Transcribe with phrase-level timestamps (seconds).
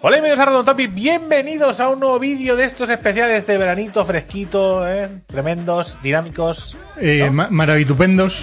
[0.00, 3.58] Hola y bienvenidos a Random Topic, bienvenidos a un nuevo vídeo de estos especiales de
[3.58, 5.08] veranito fresquito, ¿eh?
[5.26, 6.76] tremendos, dinámicos.
[7.00, 7.32] Eh, ¿no?
[7.32, 8.42] ma- Maravitupendos.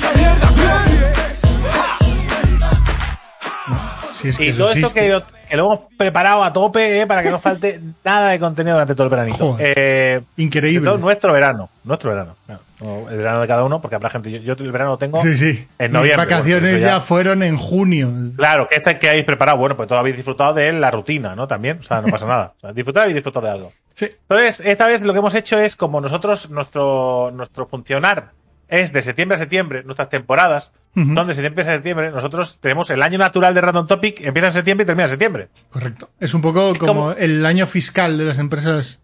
[4.12, 7.08] Si es que Y todo esto que lo, que lo hemos preparado a tope ¿eh?
[7.08, 9.38] para que no falte nada de contenido durante todo el veranito.
[9.54, 9.74] Joder.
[9.77, 10.85] Eh, Increíble.
[10.85, 12.35] todo nuestro verano, nuestro verano.
[12.46, 12.62] claro.
[12.82, 14.30] No, el verano de cada uno, porque habrá gente.
[14.32, 15.68] Yo, yo el verano lo tengo Sí, sí.
[15.80, 16.26] en Mis noviembre.
[16.26, 17.00] vacaciones bueno, eso ya...
[17.02, 18.12] fueron en junio.
[18.36, 21.48] Claro, que este que habéis preparado, bueno, pues todo habéis disfrutado de la rutina, ¿no?
[21.48, 22.54] También, o sea, no pasa nada.
[22.58, 23.72] O sea, disfrutar y disfrutar de algo.
[23.94, 24.08] Sí.
[24.28, 28.32] Entonces, esta vez lo que hemos hecho es, como nosotros, nuestro, nuestro funcionar
[28.68, 31.14] es de septiembre a septiembre, nuestras temporadas Ujú.
[31.14, 34.54] son de septiembre a septiembre, nosotros tenemos el año natural de Random Topic, empieza en
[34.54, 35.48] septiembre y termina en septiembre.
[35.70, 36.10] Correcto.
[36.20, 39.02] Es un poco como como- el año fiscal de las empresas.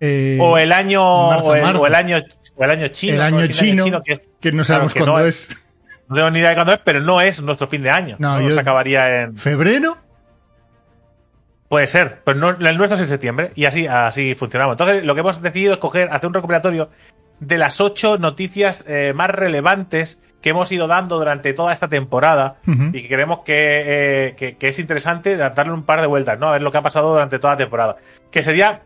[0.00, 1.80] eh, O el año, marzo, o, el, marzo.
[1.82, 2.18] o el año,
[2.60, 3.14] o el año chino.
[3.14, 5.48] el año chino, que, que no claro, sabemos que cuándo no es.
[6.08, 8.16] no tengo ni idea de cuándo es, pero no es nuestro fin de año.
[8.18, 9.36] No, No, yo- se acabaría en.
[9.36, 9.96] ¿Febrero?
[11.68, 14.74] Puede ser, pero no, el nuestro es en septiembre y así, así funcionamos.
[14.74, 16.90] Entonces, lo que hemos decidido es coger, hacer un recopilatorio
[17.38, 22.56] de las ocho noticias eh, más relevantes que hemos ido dando durante toda esta temporada
[22.66, 23.82] y que creemos que,
[24.28, 26.48] eh, que- que es interesante darle un par de vueltas, ¿no?
[26.48, 27.96] A ver lo que ha pasado durante toda la temporada.
[28.32, 28.80] Que sería,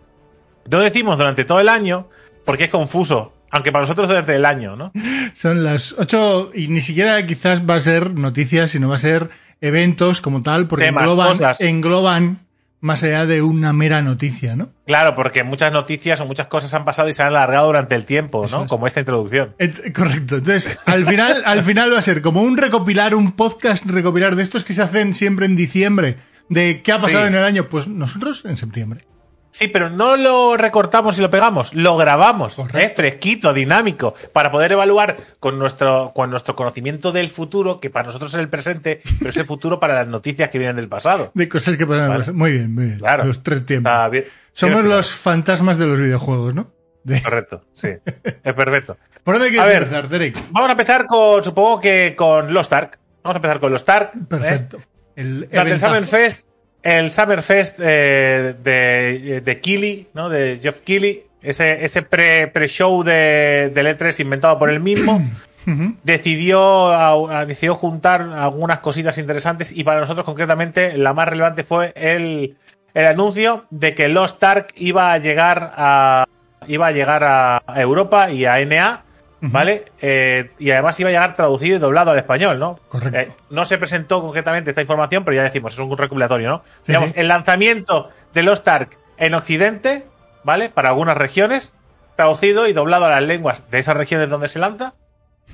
[0.68, 2.08] no decimos durante todo el año,
[2.44, 4.92] porque es confuso, aunque para nosotros durante el año, ¿no?
[5.34, 9.30] Son las ocho y ni siquiera quizás va a ser noticias, sino va a ser
[9.60, 11.60] eventos como tal, porque Temas, engloban, cosas.
[11.60, 12.38] engloban
[12.80, 14.68] más allá de una mera noticia, ¿no?
[14.86, 18.04] Claro, porque muchas noticias o muchas cosas han pasado y se han alargado durante el
[18.04, 18.64] tiempo, Eso ¿no?
[18.64, 18.68] es.
[18.68, 19.54] Como esta introducción.
[19.58, 20.36] Et- correcto.
[20.36, 24.42] Entonces, al final, al final va a ser como un recopilar, un podcast recopilar de
[24.42, 26.16] estos que se hacen siempre en diciembre,
[26.50, 27.28] de qué ha pasado Sí.
[27.28, 27.68] en el año.
[27.70, 29.06] Pues nosotros en septiembre.
[29.54, 32.76] Sí, pero no lo recortamos y lo pegamos, lo grabamos, Correcto.
[32.78, 32.92] ¿eh?
[32.92, 38.34] fresquito, dinámico, para poder evaluar con nuestro, con nuestro conocimiento del futuro, que para nosotros
[38.34, 41.30] es el presente, pero es el futuro para las noticias que vienen del pasado.
[41.34, 42.08] De cosas que pasan.
[42.08, 42.32] Vale.
[42.32, 42.98] Muy bien, muy bien.
[42.98, 43.26] Claro.
[43.26, 43.92] Los tres tiempos.
[43.92, 44.24] Está bien.
[44.52, 46.72] Somos los fantasmas de los videojuegos, ¿no?
[47.04, 47.90] De- Correcto, sí.
[48.24, 48.96] Es perfecto.
[49.22, 49.82] ¿Por dónde A quieres ver.
[49.84, 50.36] empezar, Derek?
[50.50, 52.98] Vamos a empezar con, supongo que con Lost Ark.
[53.22, 54.10] Vamos a empezar con Lost Ark.
[54.16, 54.18] ¿eh?
[54.28, 54.78] Perfecto.
[55.14, 56.44] El Durante el eventazo.
[56.84, 60.28] El Summerfest eh, de, de Keighley, ¿no?
[60.28, 65.26] De Jeff Keighley, ese, ese pre- pre-show de, del E3 inventado por él mismo,
[66.04, 71.64] decidió, a- a- decidió juntar algunas cositas interesantes y para nosotros concretamente la más relevante
[71.64, 72.56] fue el,
[72.92, 76.26] el anuncio de que Lost Ark iba a llegar a,
[76.68, 79.04] iba a, llegar a a Europa y a NA.
[79.40, 79.84] ¿Vale?
[80.00, 82.78] Eh, y además iba a llegar traducido y doblado al español, ¿no?
[82.88, 83.18] Correcto.
[83.18, 86.62] Eh, no se presentó concretamente esta información, pero ya decimos, es un recopilatorio, ¿no?
[86.64, 87.16] Sí, Digamos, sí.
[87.20, 90.06] el lanzamiento de Lost Ark en Occidente,
[90.44, 90.70] ¿vale?
[90.70, 91.74] Para algunas regiones,
[92.16, 94.94] traducido y doblado a las lenguas de esas regiones donde se lanza,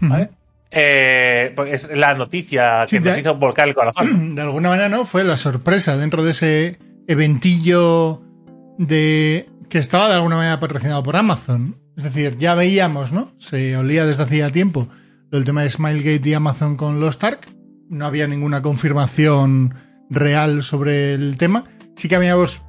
[0.00, 0.30] ¿vale?
[0.70, 4.34] Eh, pues es la noticia que Sí, nos de- hizo volcar el corazón.
[4.36, 8.22] de alguna manera no fue la sorpresa dentro de ese eventillo
[8.78, 11.76] de que estaba de alguna manera patrocinado por Amazon.
[11.96, 13.32] Es decir, ya veíamos, ¿no?
[13.38, 14.88] Se olía desde hacía tiempo
[15.32, 17.46] el tema de Smilegate y Amazon con Lost Ark.
[17.88, 19.74] No había ninguna confirmación
[20.08, 21.64] real sobre el tema.
[21.96, 22.62] Sí que habíamos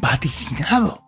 [0.00, 1.00] vaticinado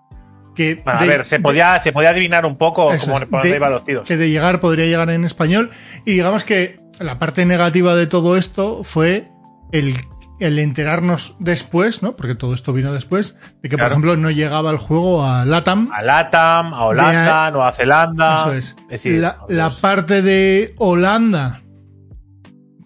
[0.54, 3.56] que Bueno, a ver, se de- podía, se podía adivinar un poco cómo es, de-
[3.56, 4.06] iban los tiros.
[4.06, 5.70] que de llegar podría llegar en español.
[6.04, 9.28] Y digamos que la parte negativa de todo esto fue
[9.72, 9.96] el,
[10.40, 12.16] el enterarnos después, ¿no?
[12.16, 13.84] Porque todo esto vino después, de que, Claro.
[13.84, 15.90] por ejemplo, no llegaba el juego a LATAM.
[15.92, 18.40] A LATAM, a Holanda, Nueva Zelanda.
[18.42, 18.76] Eso es.
[18.88, 21.62] decir, la, parte de Holanda,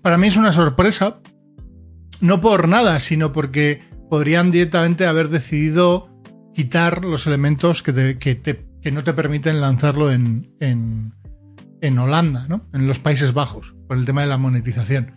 [0.03, 1.21] para mí es una sorpresa.
[2.21, 6.09] No por nada, sino porque podrían directamente haber decidido
[6.55, 11.15] quitar los elementos que, te- que, te- que no te permiten lanzarlo en, en,
[11.81, 12.63] en Holanda, ¿no?
[12.73, 15.15] En los Países Bajos, por el tema de la monetización.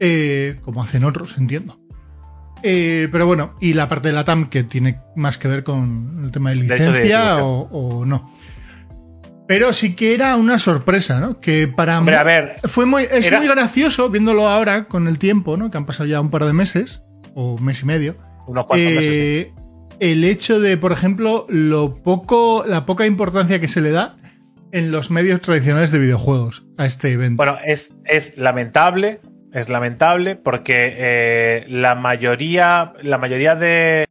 [0.00, 1.78] Eh, como hacen otros, entiendo.
[2.62, 6.22] Eh, pero bueno, y la parte de la TAM que tiene más que ver con
[6.24, 8.32] el tema de licencia o, o no.
[9.46, 11.40] Pero sí que era una sorpresa, ¿no?
[11.40, 15.18] Que para Hombre, a ver, fue muy, es era- muy gracioso viéndolo ahora con el
[15.18, 15.70] tiempo, ¿no?
[15.70, 17.02] Que han pasado ya un par de meses
[17.34, 18.16] o mes y medio.
[18.46, 19.02] unos cuantos meses.
[19.02, 19.52] Eh,
[19.98, 24.16] el hecho de, por ejemplo, lo poco, la poca importancia que se le da
[24.72, 27.36] en los medios tradicionales de videojuegos a este evento.
[27.38, 29.20] Bueno, es, es lamentable,
[29.52, 34.06] es lamentable porque eh, la mayoría, la mayoría de,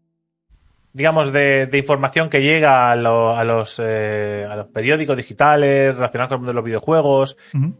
[0.93, 6.39] digamos, de, información que llega a, los, eh, a los periódicos digitales relacionados con el
[6.39, 7.37] mundo de los videojuegos.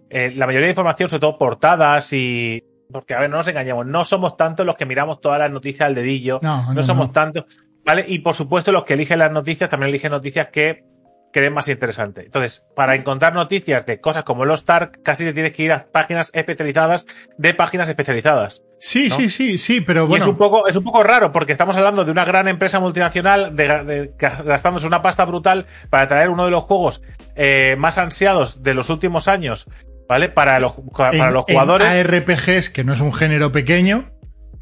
[0.09, 2.63] Eh, la mayoría de información, sobre todo portadas y.
[2.91, 5.87] Porque, a ver, no nos engañemos, no somos tantos los que miramos todas las noticias
[5.87, 6.39] al dedillo.
[6.41, 7.45] No, no, somos tantos.
[7.85, 8.05] ¿Vale?
[8.07, 10.85] Y por supuesto, los que eligen las noticias también eligen noticias que
[11.31, 12.21] creen más interesante.
[12.21, 15.87] Entonces, para encontrar noticias de cosas como los Stark, casi te tienes que ir a
[15.91, 17.05] páginas especializadas
[17.37, 18.63] de páginas especializadas.
[18.79, 20.23] Sí, sí, sí, sí, pero bueno.
[20.23, 23.55] es un poco, es un poco raro porque estamos hablando de una gran empresa multinacional
[23.55, 27.01] de, gastándose una pasta brutal para traer uno de los juegos
[27.35, 29.67] eh, más ansiados de los últimos años,
[30.07, 30.29] ¿vale?
[30.29, 31.87] Para los, para los jugadores.
[31.87, 34.09] ARPGs, que no es un género pequeño.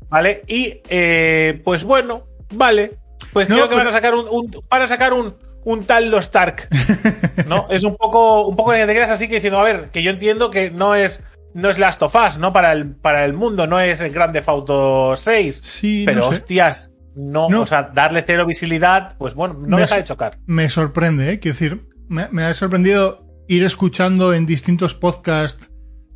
[0.10, 0.42] ¿Vale?
[0.48, 2.24] Y eh, pues bueno,
[2.54, 2.98] vale.
[3.34, 5.36] Pues creo que van a sacar un, un, van a sacar un,
[5.68, 6.69] un tal Los Stark.
[7.46, 7.68] ¿No?
[7.69, 10.50] es un poco, un poco de quedas así que diciendo, a ver, que yo entiendo
[10.50, 11.22] que no es
[11.54, 12.54] no es Last of Us, ¿no?
[12.54, 15.60] Para el, para el mundo, no es el Grande Auto 6.
[15.62, 20.38] Sí, pero hostias, no, o sea, darle cero visibilidad, pues bueno, no deja de chocar.
[20.46, 21.40] Me sorprende, ¿eh?
[21.40, 25.69] Quiero decir, me, ha sorprendido ir escuchando en distintos podcasts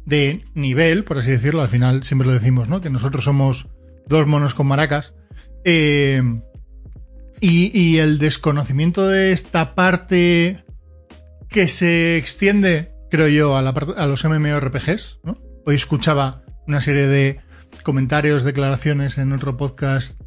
[0.06, 2.80] de nivel, por así decirlo, al final siempre lo decimos, ¿no?
[2.80, 3.68] Que nosotros somos
[4.07, 5.13] dos monos con maracas.
[5.65, 6.21] Eh,
[7.41, 10.63] y, el desconocimiento de esta parte
[11.49, 15.19] que se extiende creo yo, a, los MMORPGs.
[15.23, 15.38] ¿no?
[15.65, 17.41] Hoy escuchaba una serie de
[17.83, 20.19] comentarios, declaraciones en otro podcast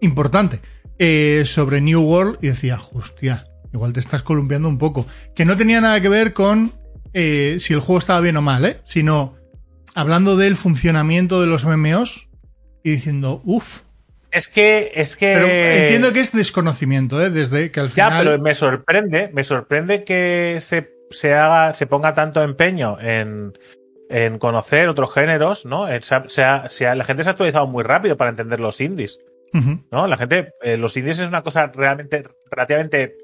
[0.00, 0.60] importante
[0.98, 5.06] eh, sobre New World y decía, hostia, igual te estás columpiando un poco.
[5.36, 6.72] Que no tenía nada que ver con
[7.14, 8.80] eh, si el juego estaba bien o mal, ¿eh?
[8.86, 9.36] sino
[9.94, 12.28] hablando del funcionamiento de los MMOs
[12.82, 13.82] y diciendo, uff.
[14.32, 15.82] Es que, es que.
[15.82, 17.30] entiendo que es desconocimiento, ¿eh?
[17.30, 18.10] Desde que al final.
[18.10, 23.52] Ya, pero me sorprende, me sorprende que se se haga, se ponga tanto empeño en,
[24.08, 25.88] en conocer otros géneros, ¿no?
[25.88, 29.18] Eh, sea, la gente se ha actualizado muy rápido para entender los indies.
[29.90, 30.06] ¿No?
[30.06, 32.22] La gente, eh, los indies es una cosa realmente,
[32.52, 33.16] relativamente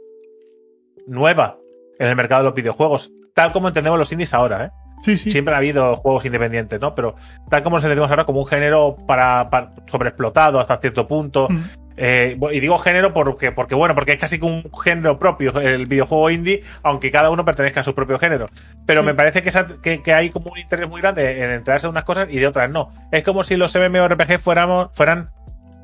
[1.07, 1.57] nueva
[2.01, 4.71] en el mercado de los videojuegos, tal como entendemos los indies ahora, ¿eh?
[5.03, 5.31] Sí, sí.
[5.31, 6.95] Siempre ha habido juegos independientes, ¿no?
[6.95, 7.17] Pero
[7.49, 11.49] tal como los entendemos ahora como un género para, para sobreexplotado hasta cierto punto.
[11.97, 15.87] Eh, y digo género porque, porque, bueno, porque es casi que un género propio el
[15.87, 18.51] videojuego indie, aunque cada uno pertenezca a su propio género.
[18.85, 22.05] Pero me parece que, que, hay como un interés muy grande en enterarse de unas
[22.05, 22.91] cosas y de otras no.
[23.11, 25.31] Es como si los MMORPG fuéramos, fueran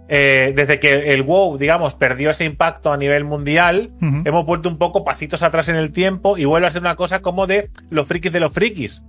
[0.09, 4.79] eh, desde que el WoW, digamos, perdió ese impacto a nivel mundial, hemos vuelto un
[4.79, 8.07] poco pasitos atrás en el tiempo y vuelve a ser una cosa como de los
[8.09, 9.03] frikis de los frikis.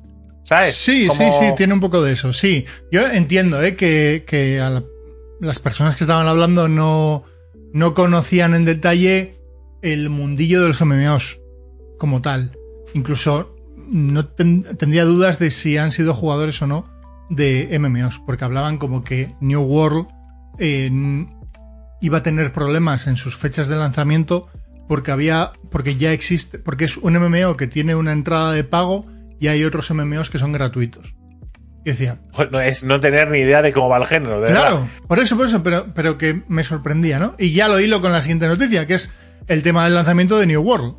[0.45, 0.75] ¿Sabes?
[0.75, 2.65] Sí, sí, sí, tiene un poco de eso, sí.
[2.91, 3.77] Yo entiendo ¿eh?
[3.77, 4.83] que, que a la
[5.43, 7.23] las personas que estaban hablando no,
[7.73, 9.39] no conocían en detalle
[9.81, 11.39] el mundillo de los MMOs
[11.99, 12.57] como tal.
[12.93, 16.89] Incluso no tendría dudas de si han sido jugadores o no
[17.29, 20.07] de MMOs, porque hablaban como que New World
[20.59, 24.49] iba a tener problemas en sus fechas de lanzamiento
[24.87, 29.05] porque había porque ya existe porque es un MMO que tiene una entrada de pago
[29.39, 31.15] y hay otros MMOs que son gratuitos.
[31.85, 32.19] Y decía.
[32.33, 34.41] Bueno, es no tener ni idea de cómo va el género.
[34.41, 37.35] claro, por eso, por eso, pero, pero que me sorprendía, ¿no?
[37.37, 39.11] Y ya lo hilo con la siguiente noticia, que es
[39.47, 40.95] el tema del lanzamiento de New World.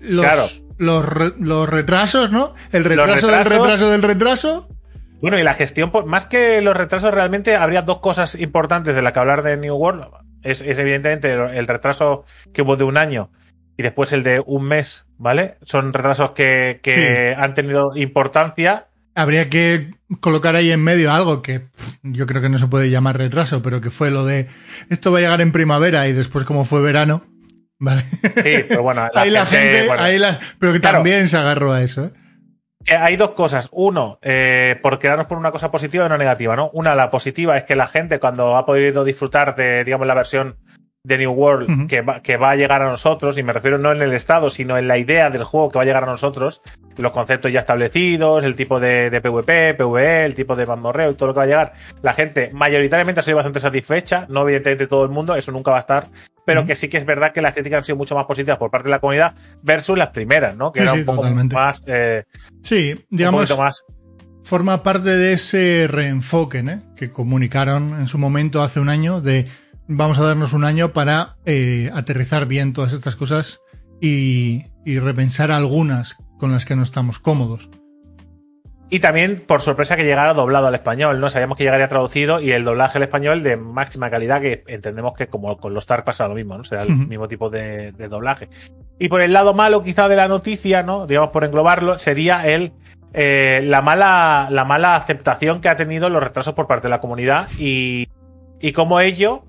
[0.00, 0.46] Los, claro.
[0.78, 2.54] Los, retrasos, ¿no?
[2.72, 4.68] El retraso del retraso del retraso.
[5.20, 9.12] Bueno, y la gestión, más que los retrasos, realmente habría dos cosas importantes de las
[9.12, 10.04] que hablar de New World.
[10.42, 13.30] Es, evidentemente el retraso que hubo de un año
[13.76, 15.56] y después el de un mes, ¿vale?
[15.62, 21.68] Son retrasos que, que han tenido importancia Habría que colocar ahí en medio algo que
[22.02, 24.48] yo creo que no se puede llamar retraso, pero que fue lo de
[24.90, 27.22] esto va a llegar en primavera y después como fue verano.
[27.78, 28.02] Vale.
[28.02, 32.06] Sí, pero bueno, ahí la gente, ahí la, pero que también se agarró a eso.
[32.06, 32.10] ¿eh?
[32.86, 33.68] Eh, hay dos cosas.
[33.72, 36.70] Uno, eh, por quedarnos por una cosa positiva y una negativa, ¿no?
[36.72, 40.56] Una, la positiva es que la gente cuando ha podido disfrutar de, digamos, la versión
[41.06, 43.92] de New World que, va, que va a llegar a nosotros, y me refiero no
[43.92, 46.62] en el estado, sino en la idea del juego que va a llegar a nosotros,
[46.96, 51.14] los conceptos ya establecidos, el tipo de, de PvP, PvE, el tipo de bambordeo y
[51.14, 51.72] todo lo que va a llegar.
[52.00, 55.76] La gente mayoritariamente ha sido bastante satisfecha, no evidentemente todo el mundo, eso nunca va
[55.76, 56.08] a estar,
[56.44, 58.70] pero que sí que es verdad que las críticas han sido mucho más positivas por
[58.70, 60.72] parte de la comunidad versus las primeras, ¿no?
[60.72, 61.82] Que era un poco más...
[61.86, 62.24] Eh,
[62.62, 63.56] sí, digamos...
[63.58, 63.84] más
[64.44, 66.80] forma parte de ese reenfoque ¿eh?
[66.96, 69.46] que comunicaron en su momento hace un año de
[69.88, 73.60] vamos a darnos un año para eh, aterrizar bien todas estas cosas
[74.00, 77.70] y, repensar algunas con las que no estamos cómodos.
[78.90, 81.30] Y también, por sorpresa, que llegara doblado al español, ¿no?
[81.30, 85.26] Sabíamos que llegaría traducido y el doblaje al español de máxima calidad, que entendemos que
[85.26, 86.64] como con los TAR pasa lo mismo, ¿no?
[86.64, 88.48] Será el mismo tipo de, doblaje.
[88.98, 91.06] Y por el lado malo, quizá, de la noticia, ¿no?
[91.06, 92.72] Digamos, por englobarlo, sería el
[93.16, 97.00] eh, la mala la mala aceptación que ha tenido los retrasos por parte de la
[97.00, 98.08] comunidad y,
[98.60, 99.44] y cómo ello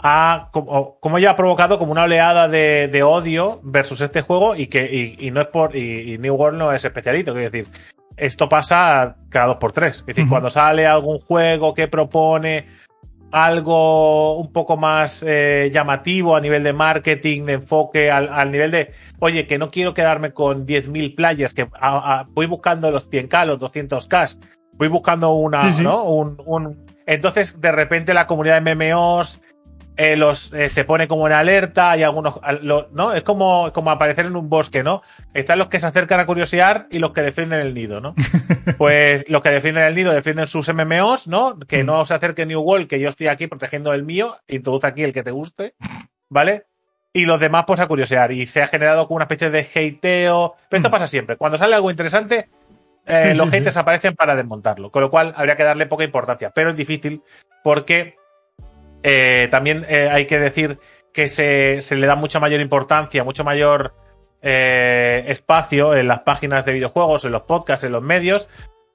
[0.00, 4.56] ha, como, como ya ha provocado como una oleada de, de odio versus este juego
[4.56, 7.48] y que y, y no es por y, y New World no es especialito, quiero
[7.48, 7.68] decir,
[8.16, 9.98] esto pasa cada dos por tres.
[10.00, 12.66] Es decir, cuando sale algún juego que propone
[13.32, 18.70] algo un poco más eh, llamativo a nivel de marketing, de enfoque, al, al nivel
[18.70, 23.10] de, oye, que no quiero quedarme con 10.000 playas, que a- a- voy buscando los
[23.10, 24.38] 100k, los 200k,
[24.74, 25.82] voy buscando una, Sí, sí.
[25.84, 26.04] ¿no?
[26.04, 29.40] Un, un- Entonces, de repente, la comunidad de MMOs
[29.96, 33.12] eh, los, eh, se pone como en alerta, hay algunos, lo- ¿no?
[33.14, 35.02] Es como, como aparecer en un bosque, ¿no?
[35.32, 38.14] Están los que se acercan a curiosear y los que defienden el nido, ¿no?
[38.78, 41.58] Pues los que defienden el nido defienden sus MMOs, ¿no?
[41.60, 41.86] Que Mm.
[41.86, 45.12] no se acerque New World, que yo estoy aquí protegiendo el mío, introduce aquí el
[45.12, 45.74] que te guste,
[46.28, 46.66] ¿vale?
[47.12, 48.32] Y los demás, pues a curiosear.
[48.32, 50.54] Y se ha generado como una especie de hateo.
[50.68, 50.92] Pero esto Mm.
[50.92, 51.36] pasa siempre.
[51.38, 52.46] Cuando sale algo interesante,
[53.06, 53.80] eh, Sí, los sí, haters sí.
[53.80, 54.90] aparecen para desmontarlo.
[54.90, 56.50] Con lo cual habría que darle poca importancia.
[56.54, 57.22] Pero es difícil
[57.64, 58.16] porque
[59.08, 60.80] eh, también eh, hay que decir
[61.14, 63.94] que se, se le da mucha mayor importancia, mucho mayor
[64.42, 68.48] eh, espacio en las páginas de videojuegos, en los podcasts, en los medios,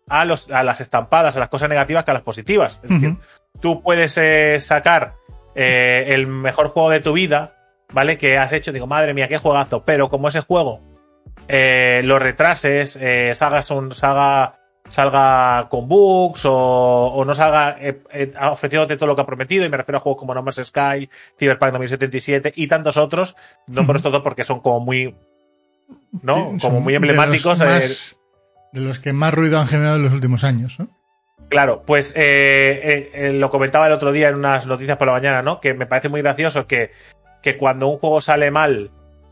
[0.09, 2.81] a, los, a las estampadas, a las cosas negativas que a las positivas.
[2.83, 3.15] Es decir,
[3.61, 4.19] tú puedes
[4.61, 5.13] sacar
[5.55, 7.55] el mejor juego de tu vida,
[7.93, 8.17] ¿vale?
[8.17, 10.81] Que has hecho, digo, madre mía, qué juegazo, pero como ese juego
[11.47, 12.99] lo retrases,
[13.33, 14.59] salgas un, salga,
[14.91, 19.65] salga con bugs o, o no salga eh, eh, ofreciéndote todo lo que ha prometido,
[19.65, 23.35] y me refiero a juegos como No Man's Sky, Cyberpunk 2077 y tantos otros,
[23.67, 25.15] no por estos dos porque son como muy,
[26.21, 26.51] ¿no?
[26.53, 27.59] Sí, como muy de emblemáticos.
[27.59, 28.17] los eh, más-
[28.73, 30.87] de los que más ruido han generado en los últimos años, ¿no?
[31.49, 35.41] Claro, pues eh, eh, lo comentaba el otro día en unas noticias por la mañana,
[35.41, 35.59] ¿no?
[35.59, 36.91] Que me parece muy gracioso que,
[37.41, 38.91] que cuando un juego sale mal,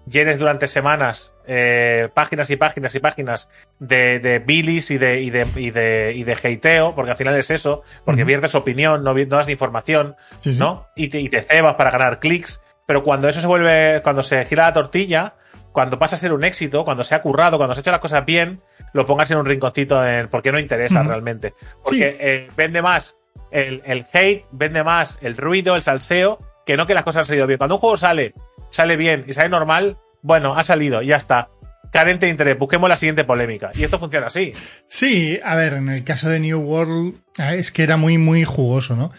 [0.10, 3.50] llenes durante semanas eh, páginas y páginas y páginas
[3.80, 7.36] de, de bilis y de, y, de, y, de, y de hateo, porque al final
[7.36, 8.28] es eso, porque Ujú.
[8.28, 10.60] pierdes opinión, no, no das información, Sí, sí.
[10.60, 10.88] ¿no?
[10.96, 14.44] Y te, y te cebas para ganar clics, pero cuando eso se vuelve, cuando se
[14.46, 15.36] gira la tortilla,
[15.72, 18.00] cuando pasa a ser un éxito, cuando se ha currado, cuando se ha hecho las
[18.00, 18.62] cosas bien,
[18.94, 21.54] lo pongas en un rinconcito en, porque no interesa realmente.
[21.84, 23.16] Porque eh, vende más
[23.52, 27.26] el, el hate, vende más el ruido, el salseo, que no que las cosas han
[27.28, 27.60] salido bien.
[27.60, 28.34] Cuando un juego sale,
[28.70, 31.50] sale bien y sale normal, bueno, ha salido, ya está.
[31.92, 33.72] Carente de interés, busquemos la siguiente polémica.
[33.74, 34.54] Y esto funciona así.
[34.88, 38.44] Sí, a ver, en el caso de New World eh, es que era muy, muy
[38.44, 39.12] jugoso, ¿no?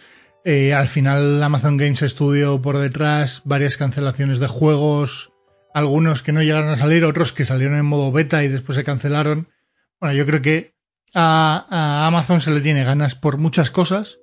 [0.44, 5.32] Eh, al final Amazon Games Studio por detrás, varias cancelaciones de juegos,
[5.74, 8.84] algunos que no llegaron a salir, otros que salieron en modo beta y después se
[8.84, 9.48] cancelaron.
[10.00, 10.72] Bueno, yo creo que
[11.12, 14.18] a, a Amazon se le tiene ganas por muchas cosas,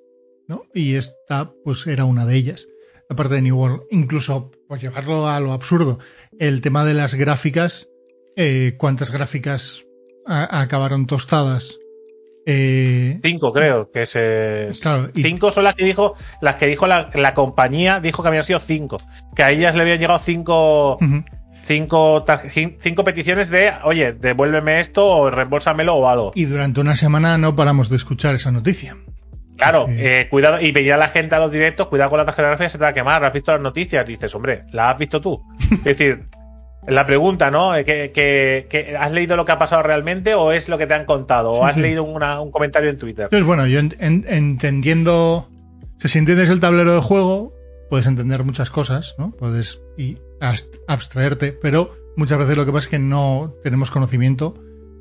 [0.48, 0.62] ¿no?
[0.74, 2.66] Y esta, pues, era una de ellas.
[3.08, 5.98] La parte de New World, incluso, por llevarlo a lo absurdo,
[6.38, 7.88] el tema de las gráficas,
[8.36, 9.84] eh, cuántas gráficas
[10.26, 11.78] acabaron tostadas.
[12.44, 14.68] Eh, Cinco, creo, que se.
[14.82, 18.28] Claro, y- Cinco son las que dijo, las que dijo la, la compañía, dijo que
[18.28, 18.98] habían sido cinco.
[19.34, 20.98] Que a ellas le habían llegado cinco.
[21.66, 22.24] cinco,
[22.82, 26.32] cinco peticiones de, oye, devuélveme esto o reembolsámelo o algo.
[26.34, 28.96] y durante una semana no paramos de escuchar esa noticia.
[29.58, 29.96] Claro, Sí.
[29.98, 32.78] eh, cuidado, y veía la gente a los directos, cuidado con la tarjeta gráfica, se
[32.78, 34.06] te va a quemar, ¿has visto las noticias?
[34.06, 35.42] Dices, hombre, ¿la has visto tú?
[35.72, 36.24] es decir,
[36.86, 37.74] la pregunta, ¿no?
[37.76, 40.86] Eh, ¿Que, que, que- has leído lo que ha pasado realmente o es lo que
[40.86, 41.52] te han contado?
[41.52, 41.80] Sí, ¿O has sí.
[41.82, 43.24] leído una- un comentario en Twitter?
[43.24, 45.14] Entonces, bueno, yo en- en- entendiendo.
[45.38, 45.48] o
[46.00, 47.52] sea, si entiendes el tablero de juego,
[47.90, 49.32] puedes entender muchas cosas, ¿no?
[49.32, 50.18] Puedes y
[50.86, 54.54] abstraerte, pero muchas veces lo que pasa es que no tenemos conocimiento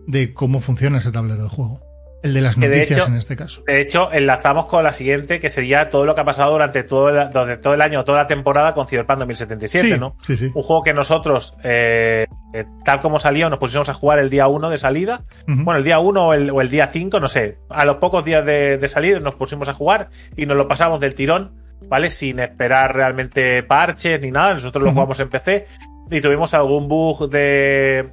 [0.07, 1.79] de cómo funciona ese tablero de juego.
[2.23, 3.63] El de las de noticias hecho- en este caso.
[3.67, 7.09] De hecho, enlazamos con la siguiente, que sería todo lo que ha pasado durante todo
[7.09, 10.15] el, durante todo el año, toda la temporada con Cyberpunk 2077, sí, ¿no?
[10.23, 10.51] sí, sí.
[10.53, 14.47] Un juego que nosotros, eh, eh, tal como salió, nos pusimos a jugar el día
[14.47, 15.21] 1 de salida.
[15.45, 17.59] Bueno, el día 1 o el, o el día 5, no sé.
[17.69, 20.99] A los pocos días de, de salir nos pusimos a jugar y nos lo pasamos
[20.99, 21.53] del tirón,
[21.87, 22.09] ¿vale?
[22.09, 24.55] Sin esperar realmente parches ni nada.
[24.55, 25.67] Nosotros lo jugamos en PC
[26.09, 28.09] y tuvimos algún bug de.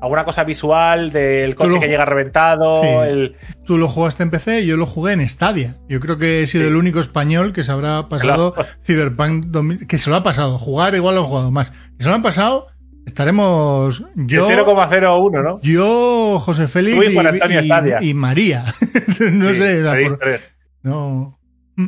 [0.00, 2.82] Alguna cosa visual del coche que llega reventado.
[2.82, 2.88] Sí.
[2.88, 5.76] El, Tú lo jugaste en PC yo lo jugué en Stadia.
[5.88, 6.68] Yo creo que he sido Sí.
[6.70, 8.68] el único español que se habrá pasado Claro.
[8.84, 10.58] Cyberpunk 2000, que se lo ha pasado.
[10.58, 11.72] Jugar igual lo he jugado más.
[11.98, 12.68] Si se lo han pasado,
[13.06, 15.60] estaremos yo, 0,01, ¿no?
[15.62, 18.64] yo, José Félix y y, y María.
[19.32, 20.48] no Sí, sé, tenéis por- tres.
[20.82, 21.34] no.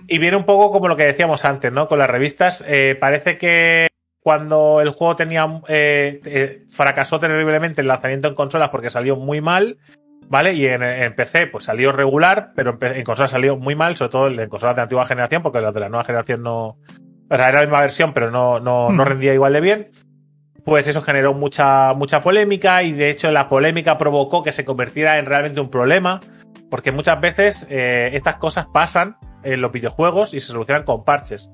[0.07, 1.89] Y viene un poco como lo que decíamos antes, ¿no?
[1.89, 2.65] Con las revistas.
[2.69, 3.89] Eh, parece que
[4.23, 5.47] cuando el juego tenía.
[5.69, 9.79] eh, eh, fracasó terriblemente el lanzamiento en consolas porque salió muy mal.
[10.29, 10.53] ¿Vale?
[10.53, 14.11] Y en, en PC, pues salió regular, pero en, en consolas salió muy mal, sobre
[14.13, 16.79] todo en consolas de antigua generación, porque las de la nueva generación no.
[17.33, 19.09] O sea, era la misma versión, pero no, no, no Hmm.
[19.09, 19.91] rendía igual de bien.
[20.65, 25.19] Pues eso generó mucha, mucha polémica y de hecho la polémica provocó que se convirtiera
[25.19, 26.21] en realmente un problema,
[26.71, 31.51] porque muchas veces eh, estas cosas pasan en los videojuegos y se solucionan con parches.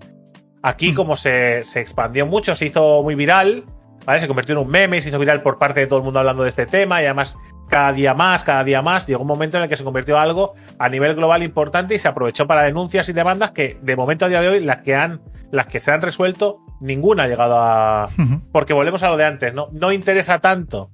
[0.67, 3.65] Aquí, como se, se expandió mucho, se hizo muy viral,
[4.05, 4.19] ¿vale?
[4.19, 6.43] Se convirtió en un meme, se hizo viral por parte de todo el mundo hablando
[6.43, 7.37] de este tema y además
[7.69, 10.23] cada día más, cada día más, llegó un momento en el que se convirtió en
[10.23, 14.25] algo a nivel global importante y se aprovechó para denuncias y demandas que de momento
[14.25, 15.21] a día de hoy las que han
[15.53, 18.09] las que se han resuelto ninguna ha llegado a
[18.51, 19.69] porque volvemos a lo de antes, ¿no?
[19.71, 20.91] No interesa tanto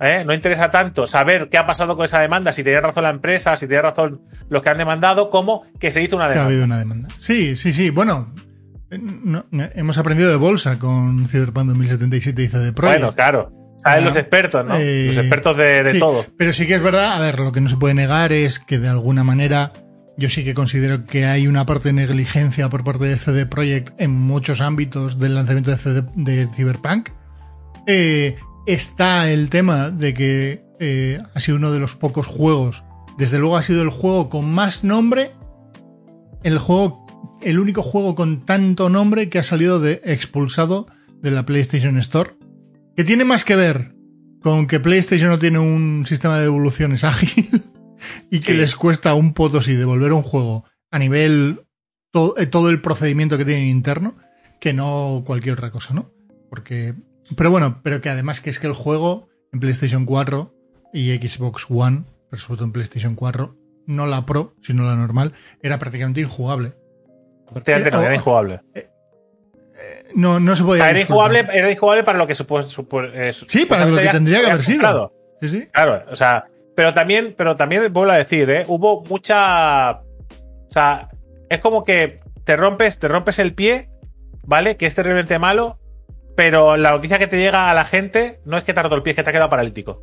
[0.00, 0.24] ¿eh?
[0.26, 3.56] No interesa tanto saber qué ha pasado con esa demanda, si tenía razón la empresa,
[3.56, 6.42] si tenía razón los que han demandado, como que se hizo una demanda.
[6.42, 7.08] ha habido una demanda.
[7.18, 7.90] Sí, sí, sí.
[7.90, 8.32] Bueno,
[8.90, 13.00] hemos aprendido de bolsa con Cyberpunk 2077 y CD Projekt.
[13.00, 13.52] Bueno, claro.
[13.82, 14.76] Saben los expertos, ¿no?
[14.76, 16.24] Eh, los expertos de, todo.
[16.36, 18.78] Pero sí que es verdad, a ver, lo que no se puede negar es que
[18.78, 19.72] de alguna manera
[20.16, 23.94] yo sí que considero que hay una parte de negligencia por parte de CD Projekt
[24.00, 27.10] en muchos ámbitos del lanzamiento de, CD, de Cyberpunk.
[27.86, 32.82] Eh, está el tema de que eh, ha sido uno de los pocos juegos.
[33.18, 35.32] Desde luego ha sido el juego con más nombre.
[36.42, 37.05] El juego,
[37.42, 40.86] el único juego con tanto nombre que ha salido de expulsado
[41.22, 42.36] de la PlayStation Store.
[42.96, 43.94] Que tiene más que ver
[44.40, 47.64] con que PlayStation no tiene un sistema de devoluciones ágil
[48.30, 51.62] y que les cuesta un potosí devolver un juego a nivel
[52.36, 54.16] eh, todo el procedimiento que tienen interno
[54.60, 56.10] que no cualquier otra cosa, ¿no?
[56.48, 56.94] Porque
[57.34, 60.54] pero bueno, pero que además que es que el juego en PlayStation 4
[60.92, 63.56] y Xbox One, pero sobre todo en PlayStation 4,
[63.86, 65.32] no la Pro, sino la normal,
[65.62, 66.74] era prácticamente injugable.
[67.52, 68.60] Prácticamente no, era injugable.
[68.74, 68.88] Eh,
[69.78, 70.88] eh, no, no se podía.
[70.90, 72.66] era, injugable, era injugable para lo que supone.
[73.14, 75.12] Eh, sí, para lo que tendría que haber sido.
[75.40, 75.68] Sí, sí.
[75.72, 78.64] Claro, o sea, pero también, pero también vuelvo a decir, ¿eh?
[78.68, 79.92] hubo mucha.
[79.92, 81.08] O sea,
[81.48, 83.90] es como que te rompes, te rompes el pie,
[84.44, 84.76] ¿vale?
[84.76, 85.78] Que es terriblemente malo,
[86.36, 88.94] pero la noticia que te llega a la gente no es que te ha roto
[88.94, 90.02] el pie, es que te ha quedado paralítico.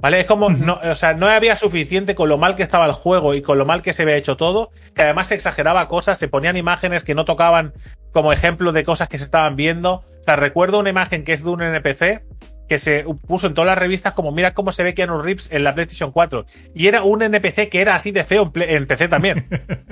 [0.00, 0.20] ¿Vale?
[0.20, 3.34] Es como, no, o sea, no había suficiente con lo mal que estaba el juego
[3.34, 6.28] y con lo mal que se había hecho todo, que además se exageraba cosas, se
[6.28, 7.74] ponían imágenes que no tocaban
[8.12, 10.04] como ejemplo de cosas que se estaban viendo.
[10.20, 12.22] O sea, recuerdo una imagen que es de un NPC
[12.66, 15.64] que se puso en todas las revistas como mira cómo se ve Keanu Reeves en
[15.64, 16.46] la PlayStation 4.
[16.74, 19.48] Y era un NPC que era así de feo en, PC también.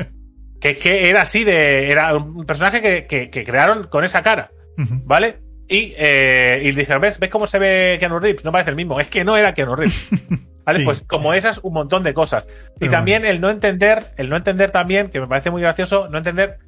[0.60, 1.90] que, que, era así de...
[1.90, 4.50] Era un personaje que, que crearon con esa cara.
[4.76, 5.47] ¿Vale?
[5.68, 7.18] Y, eh, y dijeron, ¿ves?
[7.18, 8.44] ¿ves cómo se ve Keanu Reeves?
[8.44, 8.98] No parece el mismo.
[9.00, 10.08] Es que no era Keanu Reeves.
[10.64, 10.84] ¿Vale?
[10.84, 12.46] Pues como esas, un montón de cosas.
[12.78, 16.18] y también el no entender, el no entender también, que me parece muy gracioso, no
[16.18, 16.58] entender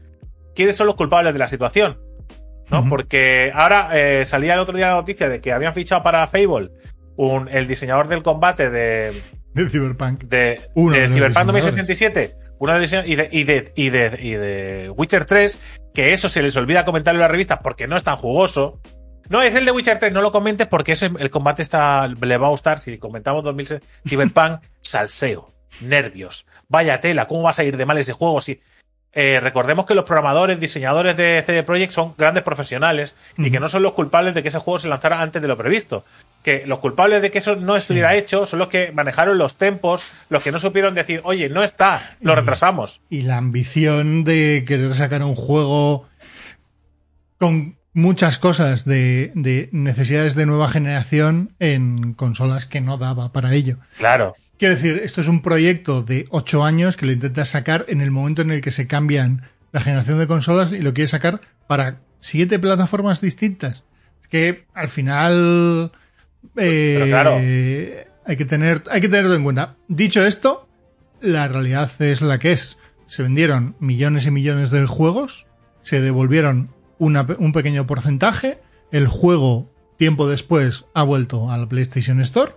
[0.55, 1.99] quiénes son los culpables de la situación.
[2.71, 2.89] ¿No?
[2.89, 6.71] Porque ahora eh, salía el otro día la noticia de que habían fichado para Fable
[7.17, 9.13] un, el diseñador del combate de.
[9.55, 10.25] De Cyberpunk.
[10.25, 15.25] De, de Cyberpunk 2077 una edición y de, y de, y de, y de Witcher
[15.25, 15.59] 3,
[15.95, 18.81] que eso se les olvida comentarlo en la revista porque no es tan jugoso.
[19.31, 22.37] No, es el de Witcher 3, no lo comentes porque eso, el combate está, le
[22.37, 22.79] va a gustar.
[22.79, 28.13] Si comentamos 2006, Cyberpunk, salseo, nervios, vaya tela, ¿cómo vas a ir de mal ese
[28.13, 28.43] juego?
[28.43, 28.61] Si,
[29.13, 33.69] eh, recordemos que los programadores, diseñadores de CD Projekt son grandes profesionales y que no
[33.69, 36.05] son los culpables de que ese juego se lanzara antes de lo previsto
[36.43, 40.11] que los culpables de que eso no estuviera hecho son los que manejaron los tempos,
[40.29, 43.01] los que no supieron decir, oye, no está, lo retrasamos.
[43.11, 46.09] Y la ambición de querer sacar un juego
[47.39, 53.53] con muchas cosas de, de, necesidades de nueva generación en consolas que no daba para
[53.53, 53.77] ello.
[53.99, 54.35] Claro.
[54.61, 58.11] Quiero decir, esto es un proyecto de ocho años que lo intentas sacar en el
[58.11, 59.41] momento en el que se cambian
[59.73, 63.85] la generación de consolas y lo quieres sacar para siete plataformas distintas.
[64.21, 65.93] Es que al final
[66.55, 67.39] pero claro.
[67.41, 69.77] Eh, hay que, tener, hay que tenerlo en cuenta.
[69.89, 70.69] Dicho esto,
[71.23, 72.77] la realidad es la que es.
[73.07, 75.47] Se vendieron millones y millones de juegos,
[75.81, 76.69] se devolvieron
[76.99, 78.61] un pequeño porcentaje,
[78.93, 82.53] el juego tiempo después ha vuelto a la PlayStation Store,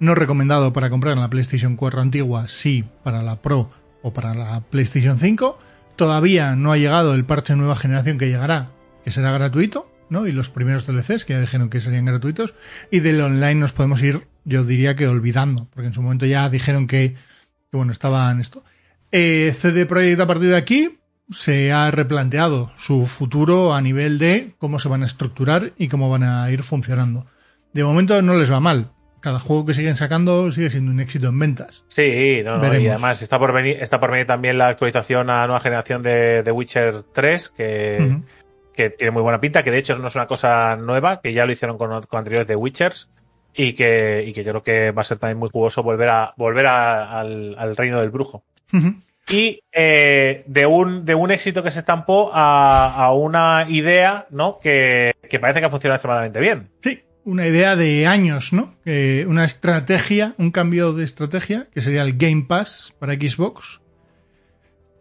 [0.00, 3.70] no recomendado para comprar en la PlayStation 4 antigua, sí para la Pro
[4.02, 5.58] o para la PlayStation 5.
[5.96, 8.70] Todavía no ha llegado el parche nueva generación que llegará,
[9.04, 9.90] que será gratuito.
[10.10, 10.26] ¿no?
[10.26, 12.54] Y los primeros DLCs que ya dijeron que serían gratuitos.
[12.90, 16.48] Y del online nos podemos ir, yo diría que olvidando, porque en su momento ya
[16.48, 17.14] dijeron que,
[17.72, 18.64] bueno, estaban esto.
[19.12, 20.98] Eh, CD Projekt a partir de aquí
[21.30, 26.08] se ha replanteado su futuro a nivel de cómo se van a estructurar y cómo
[26.10, 27.26] van a ir funcionando.
[27.72, 28.92] De momento no les va mal.
[29.20, 31.84] Cada juego que siguen sacando sigue siendo un éxito en ventas.
[31.88, 35.46] Sí, no, no, y además está por venir, está por venir también la actualización a
[35.46, 38.20] nueva generación de, de Witcher 3, que,
[38.78, 41.46] que tiene muy buena pinta, que de hecho no es una cosa nueva, que ya
[41.46, 43.10] lo hicieron con, anteriores de Witchers
[43.52, 46.32] y que, y que yo creo que va a ser también muy jugoso volver a
[46.36, 48.44] volver al, reino del brujo.
[49.28, 54.60] Y eh, de, un, de un éxito que se estampó a, una idea, ¿no?
[54.60, 56.70] Que, parece que ha funcionado extremadamente bien.
[56.80, 58.74] Sí, una idea de años, ¿no?
[59.26, 63.80] una estrategia, un cambio de estrategia, que sería el Game Pass para Xbox,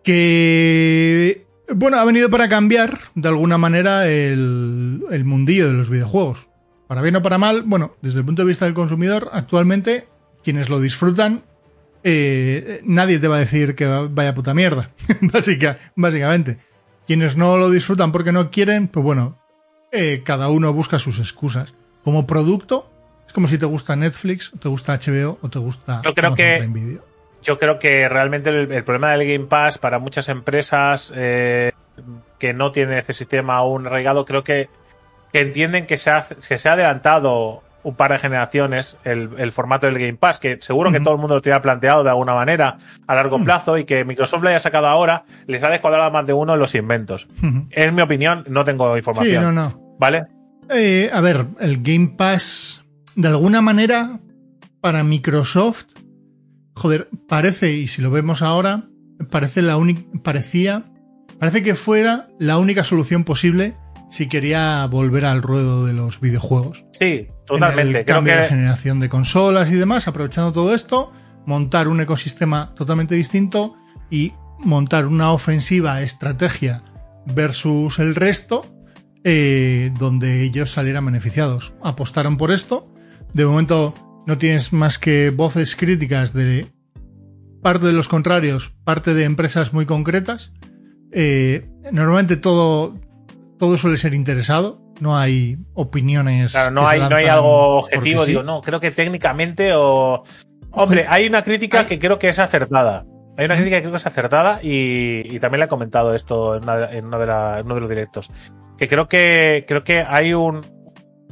[0.03, 6.49] que Bueno, ha venido para cambiar de alguna manera el, mundillo de los videojuegos.
[6.87, 10.07] Para bien o para mal, bueno, desde el punto de vista del consumidor, actualmente
[10.43, 11.43] quienes lo disfrutan,
[12.03, 16.59] eh, nadie te va a decir que vaya puta mierda, Básica, básicamente.
[17.05, 19.37] Quienes no lo disfrutan porque no quieren, pues bueno,
[19.91, 21.73] eh, cada uno busca sus excusas.
[22.07, 22.89] Como producto,
[23.27, 26.99] es como si te gusta Netflix, te gusta HBO o te gusta Yo creo que
[27.43, 31.73] yo creo que realmente el, problema del Game Pass para muchas empresas eh,
[32.39, 34.69] que no tienen ese sistema aún arraigado, creo que,
[35.33, 39.99] entienden que se, ha, que se ha adelantado un par de generaciones el, formato del
[39.99, 43.15] Game Pass, que seguro que todo el mundo lo tenía planteado de alguna manera a
[43.15, 46.53] largo plazo y que Microsoft lo haya sacado ahora, les ha descuadrado más de uno
[46.53, 47.27] en los inventos.
[47.71, 49.43] En mi opinión, no tengo información.
[49.43, 49.97] Sí, no, no.
[49.99, 50.36] ¿Vale?
[50.69, 52.83] Eh, a ver, el Game Pass,
[53.15, 54.19] de alguna manera,
[54.81, 55.85] para Microsoft,
[56.75, 58.87] joder, parece, y si lo vemos ahora,
[59.29, 60.85] parece la única, parecía,
[61.39, 63.75] parece que fuera la única solución posible
[64.09, 66.85] si quería volver al ruedo de los videojuegos.
[66.93, 67.99] Sí, totalmente.
[67.99, 71.11] el cambio de generación de consolas y demás, aprovechando todo esto,
[71.45, 73.75] montar un ecosistema totalmente distinto
[74.09, 76.83] y montar una ofensiva estrategia
[77.25, 78.65] versus el resto,
[79.23, 81.73] eh, donde ellos salieran beneficiados.
[81.81, 82.85] Apostaron por esto.
[83.33, 83.93] De momento
[84.25, 86.67] no tienes más que voces críticas de
[87.61, 90.53] parte de los contrarios, parte de empresas muy concretas.
[91.11, 92.99] Eh, normalmente todo,
[93.57, 96.51] todo suele ser interesado, no hay opiniones.
[96.51, 100.23] Claro, no, hay, no hay algo objetivo, digo, no, creo que técnicamente o.
[100.71, 103.05] Hombre, hay una crítica que creo que es acertada.
[103.37, 106.67] Hay una crítica que creo que es acertada y, también le he comentado esto en,
[106.67, 107.17] en, uno
[107.75, 108.31] de los directos.
[108.77, 110.61] Que creo que creo que hay un,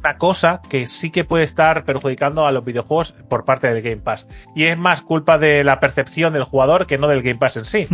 [0.05, 4.01] una cosa que sí que puede estar perjudicando a los videojuegos por parte del Game
[4.01, 4.27] Pass.
[4.55, 7.65] Y es más culpa de la percepción del jugador que no del Game Pass en
[7.65, 7.87] sí.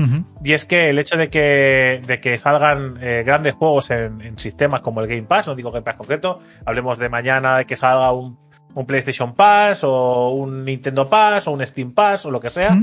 [0.44, 4.82] Y es que el hecho de que, de que salgan eh, grandes juegos en, sistemas
[4.82, 8.12] como el Game Pass, no digo Game Pass concreto, hablemos de mañana de que salga
[8.12, 8.38] un,
[8.88, 12.78] PlayStation Pass o un Nintendo Pass o un Steam Pass o lo que sea.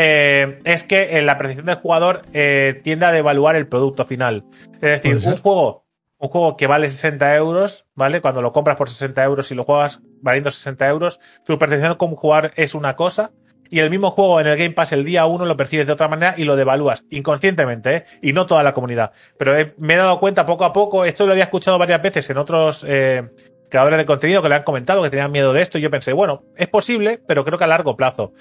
[0.00, 4.44] Eh, es que la percepción del jugador eh, tiende a devaluar el producto final.
[4.74, 5.88] Es decir, un juego
[6.20, 8.20] un juego que vale 60 euros, ¿vale?
[8.20, 12.16] Cuando lo compras por 60 euros y lo juegas valiendo 60 euros, tu percepción como
[12.16, 13.32] jugar es una cosa
[13.70, 16.06] y el mismo juego en el Game Pass el día uno lo percibes de otra
[16.06, 18.04] manera y lo devalúas inconscientemente, ¿eh?
[18.22, 19.10] Y no toda la comunidad.
[19.36, 22.38] Pero me he dado cuenta poco a poco, esto lo había escuchado varias veces en
[22.38, 23.28] otros eh,
[23.68, 26.12] creadores de contenido que le han comentado que tenían miedo de esto y yo pensé,
[26.12, 28.32] bueno, es posible, pero creo que a largo plazo.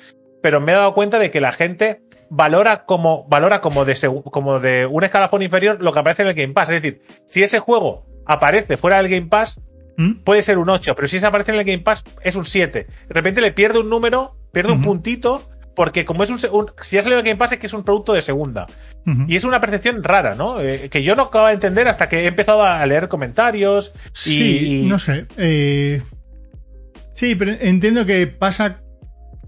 [0.41, 3.95] Pero me he dado cuenta de que la gente valora como, valora como de,
[4.32, 6.69] como de un escalafón inferior lo que aparece en el Game Pass.
[6.69, 9.62] Es decir, si ese juego aparece fuera del Game Pass,
[9.97, 10.23] ¿Mm?
[10.23, 12.88] puede ser un 8, pero si ese aparece en el Game Pass, es un 7.
[13.08, 16.38] De repente le pierde un número, pierde un puntito, porque como es un,
[16.82, 18.65] si ha salido el Game Pass es que es un producto de segunda.
[19.26, 20.60] Y es una percepción rara, ¿no?
[20.60, 23.93] Eh, que yo no acabo de entender hasta que he empezado a leer comentarios.
[24.12, 25.28] Sí, no sé.
[25.38, 26.02] Eh,
[27.13, 28.82] sí, pero entiendo que pasa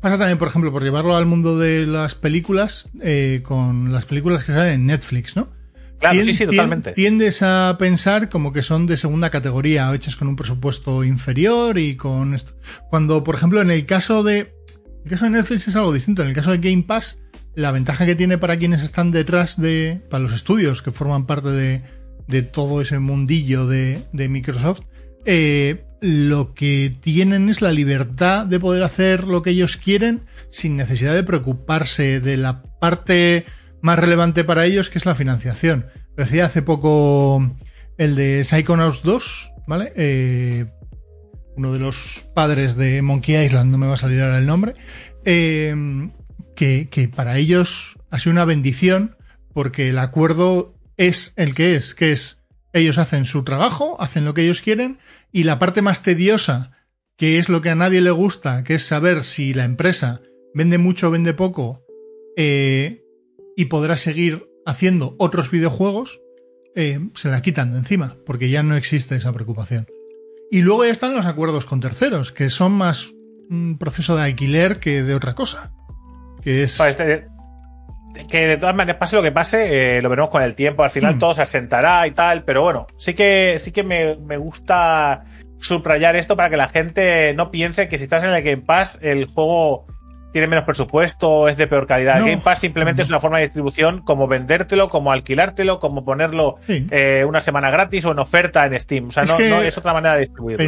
[0.02, 4.44] Pasa también, por ejemplo, por llevarlo al mundo de las películas, eh, con las películas
[4.44, 5.50] que salen en Netflix, ¿no?
[6.00, 6.94] Claro, sí, sí, totalmente.
[6.94, 11.78] Tiendes a pensar como que son de segunda categoría, o hechas con un presupuesto inferior
[11.78, 12.54] y con esto.
[12.90, 14.54] Cuando, por ejemplo, en el caso de.
[15.04, 16.22] El caso de Netflix es algo distinto.
[16.22, 17.20] En el caso de Game Pass,
[17.56, 20.02] la ventaja que tiene para quienes están detrás de.
[20.10, 21.82] para los estudios que forman parte de,
[22.28, 24.82] de todo ese mundillo de, de Microsoft,
[25.26, 30.78] eh, lo que tienen es la libertad de poder hacer lo que ellos quieren sin
[30.78, 33.46] necesidad de preocuparse de la parte
[33.82, 35.88] más relevante para ellos, que es la financiación.
[36.16, 37.56] Decía hace poco
[37.98, 39.94] el de Psychonauts 2, ¿vale?
[39.96, 40.66] Eh,
[41.56, 44.74] uno de los padres de Monkey Island, no me va a salir ahora el nombre,
[45.26, 45.76] eh,
[46.56, 49.16] que para ellos ha sido una bendición
[49.54, 52.39] porque el acuerdo es el que es, que es
[52.74, 55.00] ellos hacen su trabajo, hacen lo que ellos quieren
[55.32, 56.72] y la parte más tediosa,
[57.18, 60.22] que es lo que a nadie le gusta, que es saber si la empresa
[60.54, 61.84] vende mucho o vende poco
[62.38, 63.04] eh,
[63.56, 66.22] y podrá seguir haciendo otros videojuegos,
[66.76, 69.88] eh, se la quitan de encima, porque ya no existe esa preocupación.
[70.52, 73.14] Y luego ya están los acuerdos con terceros, que son más
[73.50, 75.74] un proceso de alquiler que de otra cosa.
[76.42, 76.80] Que es.
[76.80, 77.28] Este,
[78.30, 80.84] que de todas maneras, pase lo que pase, eh, lo veremos con el tiempo.
[80.84, 81.20] Al final mm.
[81.20, 85.26] todo se asentará y tal, pero bueno, sí que, sí que me, gusta
[85.60, 88.98] subrayar esto para que la gente no piense que si estás en el Game Pass,
[89.02, 89.86] el juego
[90.32, 92.20] tiene menos presupuesto, es de peor calidad.
[92.20, 96.58] El Game Pass simplemente es una forma de distribución como vendértelo, como alquilártelo, como ponerlo
[96.68, 99.08] eh, una semana gratis o en oferta en Steam.
[99.08, 100.64] O sea, no, es otra manera de distribuirlo.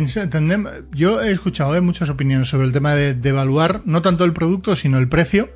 [0.92, 4.34] yo he escuchado eh, muchas opiniones sobre el tema de, de evaluar no tanto el
[4.34, 5.50] producto, sino el precio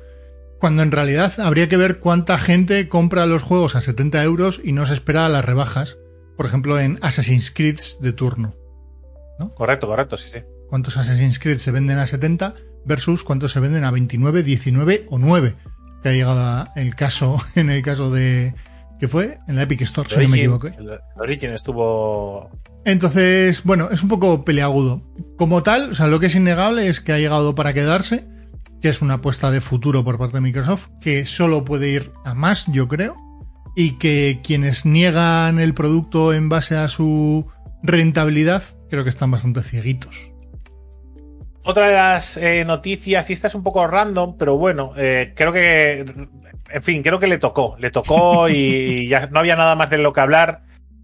[0.58, 4.72] Cuando en realidad habría que ver cuánta gente compra los juegos a 70 euros y
[4.72, 5.98] no se espera a las rebajas,
[6.36, 8.54] por ejemplo en Assassin's Creed de turno.
[9.54, 10.38] Correcto, correcto, sí, sí.
[10.68, 15.18] ¿Cuántos Assassin's Creed se venden a 70 versus cuántos se venden a 29, 19 o
[15.18, 15.54] 9?
[16.02, 18.54] Que ha llegado el caso, en el caso de...
[18.98, 19.38] ¿Qué fue?
[19.46, 20.68] En la Epic Store, si no me equivoco.
[20.68, 22.50] El Origin estuvo
[22.86, 25.02] entonces, bueno, es un poco peleagudo.
[25.36, 28.28] Como tal, o sea, lo que es innegable es que ha llegado para quedarse,
[28.80, 32.34] que es una apuesta de futuro por parte de Microsoft, que solo puede ir a
[32.34, 33.16] más, yo creo,
[33.74, 37.46] y que quienes niegan el producto en base a su
[37.82, 40.32] rentabilidad, creo que están bastante cieguitos.
[41.62, 45.52] Otra de las eh, noticias, y esta es un poco random, pero bueno, eh, creo
[45.52, 46.04] que,
[46.70, 49.98] en fin, creo que le tocó, le tocó y ya no había nada más de
[49.98, 50.62] lo que hablar.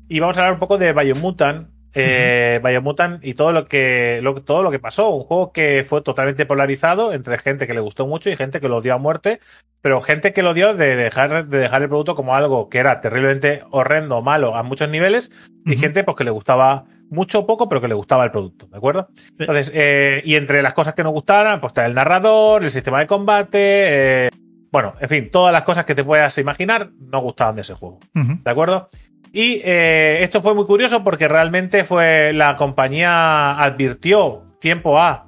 [0.09, 4.63] Y vamos a hablar un poco de Biomutant, eh, Biomutant y todo lo que todo
[4.63, 5.11] lo que pasó.
[5.11, 8.69] Un juego que fue totalmente polarizado entre gente que le gustó mucho y gente que
[8.69, 9.41] lo odió a muerte,
[9.81, 13.01] pero gente que lo odió de dejar, de dejar el producto como algo que era
[13.01, 15.31] terriblemente horrendo, malo a muchos niveles,
[15.67, 18.67] y gente pues, que le gustaba mucho o poco, pero que le gustaba el producto,
[18.67, 19.09] ¿de acuerdo?
[19.39, 23.01] Entonces, eh, y entre las cosas que nos gustaran, pues está el narrador, el sistema
[23.01, 24.31] de combate, eh,
[24.71, 28.01] bueno, en fin, todas las cosas que te puedas imaginar no gustaban de ese juego,
[28.15, 28.89] ¿de acuerdo?
[29.33, 35.27] Y eh, esto fue muy curioso porque realmente fue la compañía advirtió tiempo A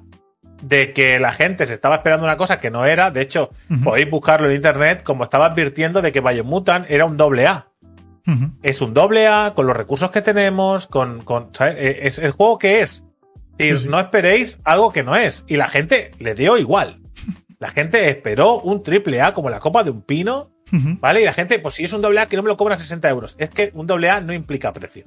[0.61, 3.09] de que la gente se estaba esperando una cosa que no era.
[3.09, 3.49] De hecho,
[3.83, 7.67] podéis buscarlo en internet como estaba advirtiendo de que Biomutant era un doble A.
[8.63, 12.57] Es un doble A con los recursos que tenemos, con, con eh, es el juego
[12.57, 13.03] que es.
[13.57, 15.43] Y no esperéis algo que no es.
[15.47, 17.01] Y la gente le dio igual.
[17.57, 20.51] La gente esperó un triple A como la copa de un pino
[20.99, 21.21] ¿Vale?
[21.21, 23.09] Y la gente, pues si es un doble A, que no me lo cobra 60
[23.09, 23.35] euros.
[23.37, 25.05] Es que un doble A no implica precio.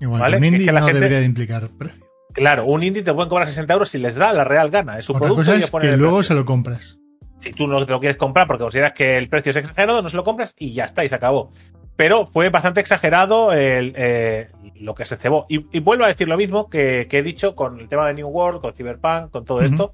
[0.00, 2.04] Igual, un indie no debería de implicar precio.
[2.32, 4.98] Claro, un indie te pueden cobrar 60 euros si les da la real gana.
[4.98, 6.98] Es un Otra producto cosa es que luego se lo compras.
[7.40, 10.08] Si tú no te lo quieres comprar porque consideras que el precio es exagerado, no
[10.08, 11.50] se lo compras y ya está, y se acabó.
[11.96, 15.46] Pero fue bastante exagerado el, eh, lo que se cebó.
[15.48, 18.60] Y, vuelvo a decir lo mismo que, he dicho con el tema de New World,
[18.60, 19.92] con Cyberpunk, con todo esto,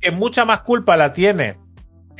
[0.00, 1.56] que mucha más culpa la tiene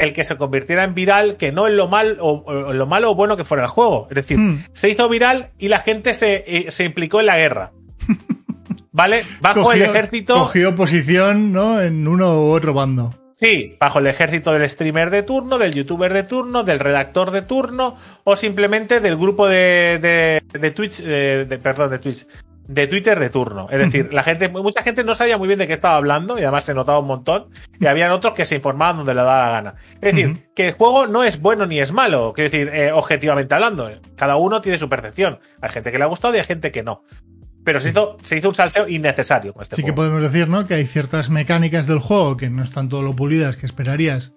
[0.01, 3.15] el que se convirtiera en viral que no en lo mal o, lo malo o
[3.15, 4.09] bueno que fuera el juego.
[4.11, 4.65] Es decir, hmm.
[4.73, 7.73] se hizo viral y la gente se, eh, se implicó en la guerra.
[8.93, 9.25] ¿Vale?
[9.41, 10.35] Bajo el ejército.
[10.35, 11.81] Cogió posición, ¿no?
[11.81, 13.15] En uno u otro bando.
[13.41, 17.41] Sí, bajo el ejército del streamer de turno, del youtuber de turno, del redactor de
[17.41, 22.27] turno, o simplemente del grupo de, de, de Twitch, eh, de, perdón, de Twitch,
[22.71, 23.67] de Twitter de turno.
[23.69, 26.43] Es decir, la gente, mucha gente no sabía muy bien de qué estaba hablando y
[26.43, 27.49] además se notaba un montón.
[27.81, 29.75] Y habían otros que se informaban donde le daba la gana.
[30.01, 32.33] Es decir, que el juego no es bueno ni es malo.
[32.33, 35.41] Quiero decir, eh, objetivamente hablando, cada uno tiene su percepción.
[35.61, 37.03] Hay gente que le ha gustado y hay gente que no.
[37.65, 40.67] Pero se hizo, se hizo un salseo innecesario con este sí que podemos decir, ¿no?
[40.67, 44.33] Que hay ciertas mecánicas del juego que no están todo lo pulidas que esperarías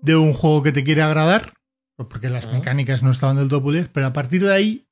[0.00, 1.52] de un juego que te quiere agradar,
[1.96, 4.87] porque las mecánicas no estaban del todo pulidas, pero a partir de ahí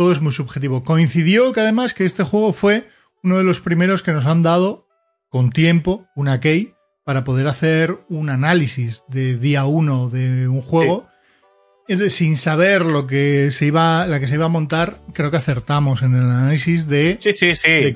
[0.00, 0.82] todo es muy subjetivo.
[0.82, 2.88] Coincidió que además que este juego fue
[3.22, 4.86] uno de los primeros que nos han dado
[5.28, 6.72] con tiempo una key
[7.04, 11.06] para poder hacer un análisis de día uno de un juego.
[11.90, 15.38] Entonces, sin saber lo que se iba, la que se iba a montar, creo que
[15.38, 17.18] acertamos en el análisis de,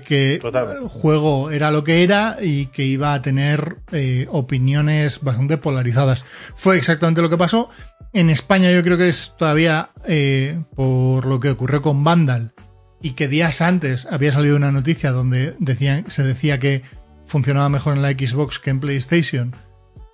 [0.01, 5.59] que el juego era lo que era y que iba a tener eh, opiniones bastante
[5.59, 6.25] polarizadas.
[6.57, 7.71] Fue exactamente lo que pasó.
[8.13, 12.53] En España yo creo que es todavía eh, por lo que ocurrió con Vandal
[13.01, 16.83] y que días antes había salido una noticia donde decían, se decía que
[17.27, 19.55] funcionaba mejor en la Xbox que en PlayStation.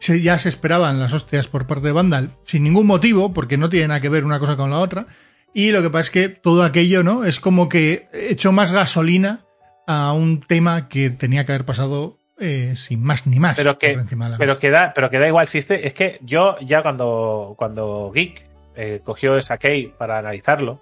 [0.00, 3.88] Ya se esperaban las hostias por parte de Vandal sin ningún motivo, porque no tiene
[3.88, 5.06] nada que ver una cosa con la otra.
[5.52, 7.24] Y lo que pasa es que todo aquello, ¿no?
[7.24, 9.40] Es como que echó más gasolina
[9.86, 13.56] a un tema que tenía que haber pasado eh, sin más ni más.
[13.56, 13.98] Pero que,
[14.38, 15.86] pero que, da, pero que da igual, existe.
[15.86, 18.44] Es que yo ya cuando, cuando Geek
[18.76, 20.80] eh, cogió esa key para analizarlo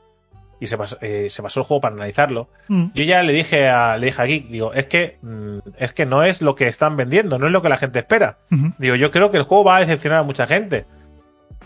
[0.60, 2.86] y se pasó, eh, se pasó el juego para analizarlo, mm.
[2.94, 6.06] yo ya le dije a, le dije a Geek, digo, es que, mm, es que
[6.06, 8.38] no es lo que están vendiendo, no es lo que la gente espera.
[8.78, 10.86] Digo, yo creo que el juego va a decepcionar a mucha gente.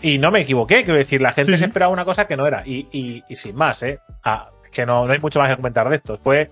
[0.01, 2.63] Y no me equivoqué, quiero decir, la gente se esperaba una cosa que no era.
[2.65, 3.99] Y, y, y sin más, ¿eh?
[4.23, 6.17] Ah, que no, no hay mucho más que comentar de esto.
[6.17, 6.49] Fue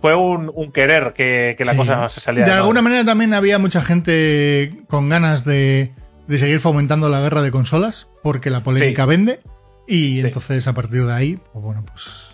[0.00, 2.46] fue un, querer que, la cosa se saliera.
[2.46, 5.92] De, alguna manera también había mucha gente con ganas de,
[6.28, 9.40] seguir fomentando la guerra de consolas, porque la polémica vende.
[9.86, 12.30] Y entonces a partir de ahí, pues bueno, pues.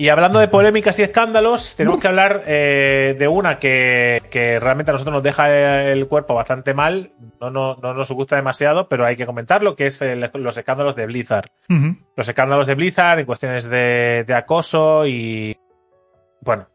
[0.00, 4.22] Y hablando de polémicas y escándalos, tenemos que hablar eh, de una que,
[4.58, 8.88] realmente a nosotros nos deja el cuerpo bastante mal, no, no, no nos gusta demasiado,
[8.88, 10.02] pero hay que comentarlo, que es
[10.32, 11.50] los escándalos de Blizzard.
[12.16, 15.58] Los escándalos de Blizzard en cuestiones de, de acoso y,
[16.40, 16.66] bueno,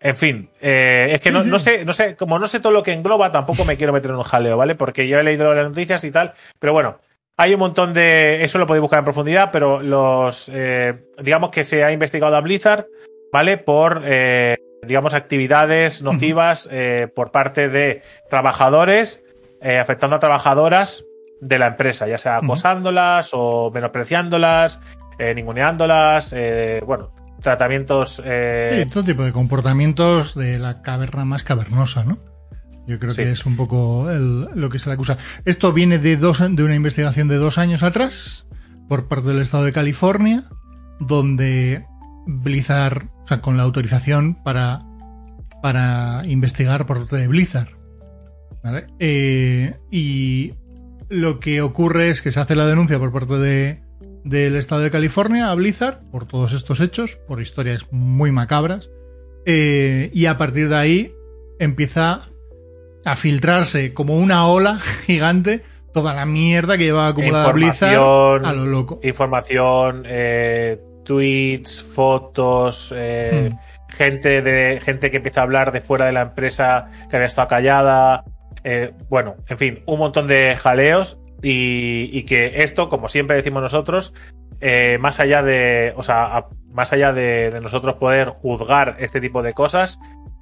[0.00, 2.84] en fin, eh, es que no, no, sé, no sé, como no sé todo lo
[2.84, 4.76] que engloba, tampoco me quiero meter en un jaleo, ¿vale?
[4.76, 7.00] Porque yo he leído las noticias y tal, pero bueno,
[7.38, 8.44] hay un montón de.
[8.44, 10.50] Eso lo podéis buscar en profundidad, pero los.
[10.52, 12.86] Eh, digamos que se ha investigado a Blizzard,
[13.32, 13.56] ¿vale?
[13.56, 14.02] Por.
[14.04, 19.22] Eh, digamos, actividades nocivas eh, por parte de trabajadores,
[19.60, 21.04] eh, afectando a trabajadoras
[21.40, 24.80] de la empresa, ya sea acosándolas o menospreciándolas,
[25.18, 27.10] eh, ninguneándolas, eh, bueno,
[27.42, 28.22] tratamientos.
[28.24, 32.18] Eh, Sí, todo tipo de comportamientos de la caverna más cavernosa, ¿no?
[32.88, 33.22] Yo creo Sí.
[33.22, 35.16] que es un poco el- lo que se le acusa.
[35.44, 38.46] Esto viene de, dos, de una investigación de dos años atrás
[38.88, 40.44] por parte del estado de California,
[40.98, 41.84] donde
[42.26, 44.82] Blizzard, o sea, con la autorización para,
[45.62, 47.68] para investigar por parte de Blizzard.
[48.64, 48.86] ¿vale?
[48.98, 50.54] Eh, y
[51.10, 53.82] lo que ocurre es que se hace la denuncia por parte de,
[54.24, 58.90] del estado de California a Blizzard por todos estos hechos, por historias muy macabras.
[59.46, 61.12] eh, y a partir de ahí
[61.58, 62.28] empieza
[63.12, 68.46] a filtrarse como una ola gigante toda la mierda que lleva acumulada Blizzard Información.
[68.46, 69.00] a lo loco.
[69.02, 73.52] información, eh, tweets, fotos, eh,
[73.88, 77.48] gente de gente que empieza a hablar de fuera de la empresa que había estado
[77.48, 78.24] callada.
[78.64, 83.62] eh, bueno, en fin, un montón de jaleos y, y que esto, como siempre decimos
[83.62, 84.12] nosotros,
[84.60, 89.42] eh, más allá de, o sea, más allá de, de nosotros poder juzgar este tipo
[89.42, 89.98] de cosas,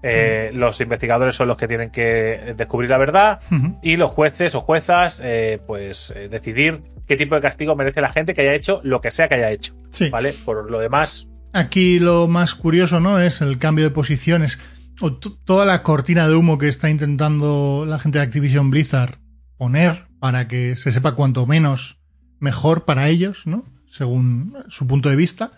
[0.09, 3.41] eh, los investigadores son los que tienen que descubrir la verdad
[3.83, 8.13] y los jueces o juezas, eh, pues eh, decidir qué tipo de castigo merece la
[8.13, 10.09] gente que haya hecho lo que sea que haya hecho, Sí.
[10.11, 10.35] ¿vale?
[10.45, 13.19] Por lo demás, Aquí lo más curioso, ¿no?
[13.19, 14.59] Es el cambio de posiciones.
[15.01, 19.19] O toda la cortina de humo que está intentando la gente de Activision Blizzard
[19.57, 21.99] poner para que se sepa cuanto menos
[22.41, 23.65] mejor para ellos, ¿no?
[23.89, 25.53] Según su punto de vista.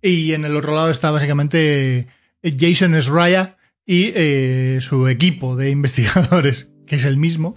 [0.00, 2.06] Y en el otro lado está básicamente
[2.44, 3.56] Jason Schreier
[3.92, 7.56] y eh, su equipo de investigadores, que es el mismo,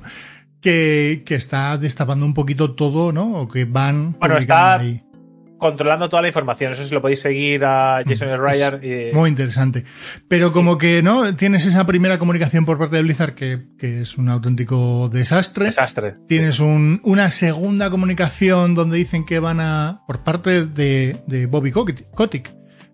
[0.61, 3.33] que, que está destapando un poquito todo, ¿no?
[3.35, 5.03] O que van Bueno, está- ahí.
[5.59, 6.71] controlando toda la información.
[6.73, 8.81] Eso sí lo podéis seguir a Jason Mm, Ryder.
[8.83, 9.83] y- Muy interesante.
[10.27, 11.35] Pero como que, ¿no?
[11.35, 15.67] Tienes esa primera comunicación por parte de Blizzard que, que es un auténtico desastre.
[15.67, 16.15] Desastre.
[16.27, 21.71] Tienes un- una segunda comunicación donde dicen que van a, por parte de, de Bobby
[21.71, 22.05] Kotick,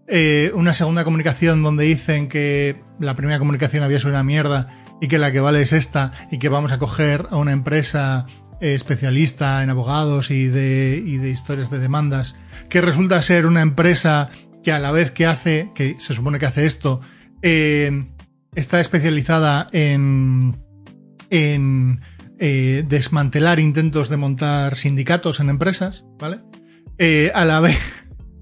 [0.10, 4.67] eh, una segunda comunicación donde dicen que la primera comunicación había sido una mierda
[5.02, 8.26] y que la que vale es esta y que vamos a coger a una empresa
[8.60, 12.36] eh, especialista en abogados y de, y de historias de demandas
[12.69, 14.30] que resulta ser una empresa
[14.63, 17.02] que a la vez que hace, que se supone que hace esto,
[17.41, 18.08] eh,
[18.56, 20.58] está especializada en,
[21.30, 22.02] en
[22.39, 26.39] eh, desmantelar intentos de montar sindicatos en empresas, ¿vale?
[27.34, 27.80] A la vez,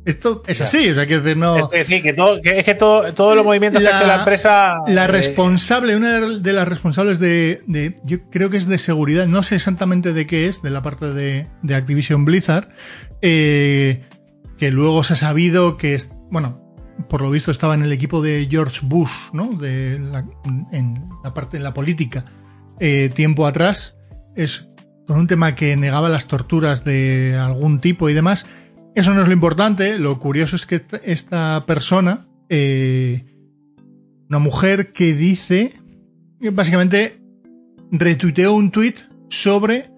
[0.07, 1.57] esto es así, o sea, quiero decir, no...
[1.57, 4.15] Es decir, que, todo, que es que todo, todos los movimientos que La- hace la
[4.19, 4.75] empresa.
[4.87, 8.77] La eh, responsable, una de- de las responsables de, de- yo creo que es de
[8.77, 12.69] seguridad, no sé exactamente de qué es, de la parte de, de Activision Blizzard,
[13.21, 14.03] eh,
[14.57, 16.63] que luego se ha sabido que, es, bueno,
[17.09, 19.49] por lo visto estaba en el equipo de George Bush, ¿no?
[19.57, 20.25] De la,
[20.71, 22.25] en la parte de la política,
[22.79, 23.95] eh, tiempo atrás,
[24.35, 24.67] es
[25.07, 28.45] con un tema que negaba las torturas de algún tipo y demás.
[28.97, 33.23] Eso no es lo importante, lo curioso es que esta- persona, eh,
[34.27, 35.71] una mujer que dice,
[36.41, 37.21] que básicamente
[37.91, 38.95] retuiteó un tweet
[39.29, 39.91] sobre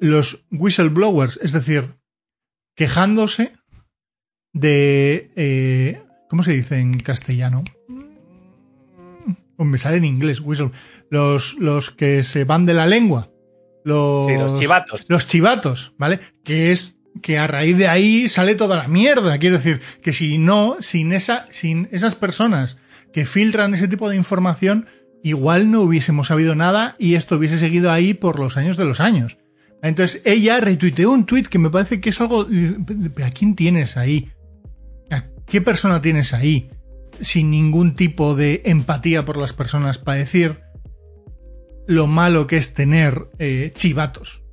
[0.00, 1.96] los whistleblowers, es decir,
[2.76, 3.50] quejándose
[4.52, 5.32] de...
[5.34, 6.00] eh,
[6.30, 7.64] ¿Cómo se dice en castellano?
[9.56, 10.70] Oh, me sale en inglés, whistle.
[11.10, 13.28] Los, los que se van de la lengua.
[13.84, 15.06] Los, Sí, los chivatos.
[15.08, 16.20] Los chivatos, ¿vale?
[16.44, 19.38] Que es que a raíz de ahí sale toda la mierda.
[19.38, 22.76] Quiero decir, que si no, sin esa, sin esas personas
[23.12, 24.86] que filtran ese tipo de información,
[25.22, 29.00] igual no hubiésemos sabido nada y esto hubiese seguido ahí por los años de los
[29.00, 29.38] años.
[29.82, 32.46] Entonces ella retuiteó un tweet que me parece que es algo.
[32.46, 34.30] ¿Pero a quién tienes ahí?
[35.10, 36.70] ¿A qué persona tienes ahí?
[37.20, 40.60] Sin ningún tipo de empatía por las personas para decir
[41.86, 44.43] lo malo que es tener eh, chivatos.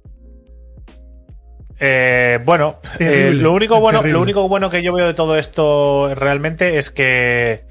[1.84, 4.13] Eh, bueno, Terrible, eh, lo único bueno, terrible.
[4.13, 7.65] lo único bueno que yo veo de todo esto realmente es que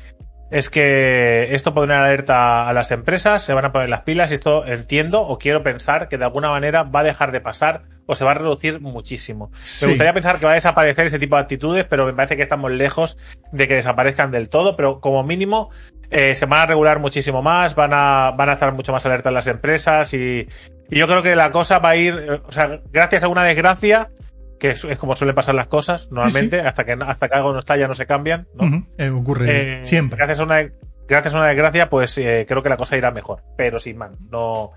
[0.51, 4.33] es que esto pone una alerta a las empresas, se van a poner las pilas
[4.33, 7.83] y esto entiendo o quiero pensar que de alguna manera va a dejar de pasar
[8.07, 9.53] o se va a reducir muchísimo.
[9.63, 9.85] Sí.
[9.85, 12.43] Me gustaría pensar que va a desaparecer ese tipo de actitudes, pero me parece que
[12.43, 13.17] estamos lejos
[13.53, 15.71] de que desaparezcan del todo, pero como mínimo
[16.11, 19.33] eh, se van a regular muchísimo más, van a, van a estar mucho más alertas
[19.33, 20.49] las empresas y,
[20.91, 23.45] y yo creo que la cosa va a ir, eh, o sea, gracias a una
[23.45, 24.11] desgracia,
[24.59, 27.59] que es, es como suelen pasar las cosas normalmente, hasta que hasta que algo no
[27.61, 28.87] está ya no se cambian, ¿no?
[28.99, 30.19] Eh, ocurre Eh, siempre.
[30.19, 30.69] Gracias a una,
[31.09, 34.11] gracias a una desgracia, pues eh, creo que la cosa irá mejor, pero sin más.
[34.31, 34.73] No,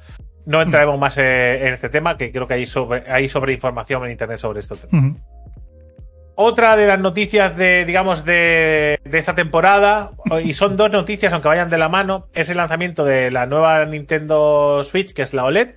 [0.46, 4.12] no entraremos más en este tema, que creo que hay sobre, hay sobre información en
[4.12, 4.76] internet sobre esto.
[4.92, 5.18] Ujú.
[6.36, 10.12] Otra de las noticias de, digamos, de, de esta temporada,
[10.44, 13.86] y son dos noticias, aunque vayan de la mano, es el lanzamiento de la nueva
[13.86, 15.76] Nintendo Switch, que es la OLED,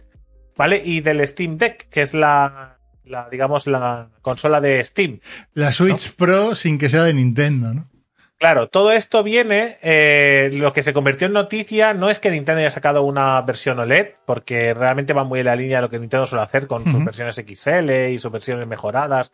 [0.57, 0.83] ¿vale?
[0.85, 5.21] Y del Steam Deck, que es la, la digamos, la consola de Steam.
[5.55, 7.89] La Switch Pro sin que sea de Nintendo, ¿no?
[8.39, 12.61] Claro, todo esto viene, eh, lo que se convirtió en noticia no es que Nintendo
[12.61, 15.99] haya sacado una versión OLED, porque realmente va muy en la línea de lo que
[15.99, 19.33] Nintendo suele hacer con sus versiones XL y sus versiones mejoradas,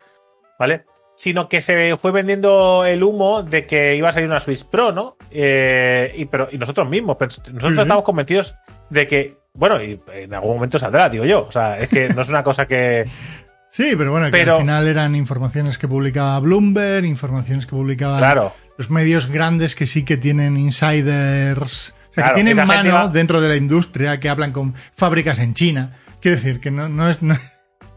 [0.57, 0.85] ¿vale?
[1.17, 4.93] Sino que se fue vendiendo el humo de que iba a salir una Switch Pro,
[4.93, 5.17] ¿no?
[5.29, 8.55] Eh, y, pero, y nosotros mismos, pero nosotros estamos convencidos
[8.89, 11.45] de que, bueno, y en algún momento saldrá, digo yo.
[11.47, 13.05] O sea, es que no es una cosa que.
[13.69, 18.53] Sí, pero bueno, que al final eran informaciones que publicaba Bloomberg, informaciones que publicaban Claro.
[18.77, 23.07] los medios grandes que sí que tienen insiders, o sea, Claro, que tienen mano va-
[23.07, 25.93] dentro de la industria, que hablan con fábricas en China.
[26.21, 27.23] Quiero decir, que no, no es...
[27.23, 27.35] No,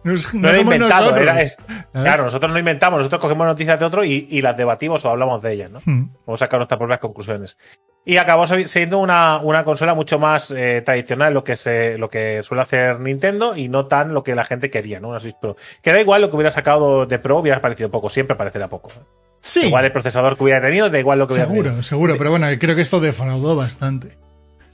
[0.06, 1.56] no es- No no era inventado, era- es-
[1.92, 5.42] claro, nosotros no inventamos, nosotros cogemos noticias de otro y, y las debatimos o hablamos
[5.42, 5.80] de ellas, ¿no?
[5.84, 6.08] Mm.
[6.26, 7.58] Vamos a sacar nuestras propias conclusiones.
[8.08, 12.40] Y acabó siendo una, una consola mucho más eh, tradicional, lo que se, lo que
[12.44, 15.08] suele hacer Nintendo, y no tan lo que la gente quería, ¿no?
[15.08, 15.56] Una Switch Pro.
[15.82, 18.90] Que da igual lo que hubiera sacado de Pro, hubiera parecido poco, siempre parecerá poco.
[19.40, 21.64] Sí, Igual el procesador que hubiera tenido, da igual lo que hubiera tenido.
[21.64, 24.16] seguro, seguro, pero bueno, creo que esto defraudó bastante.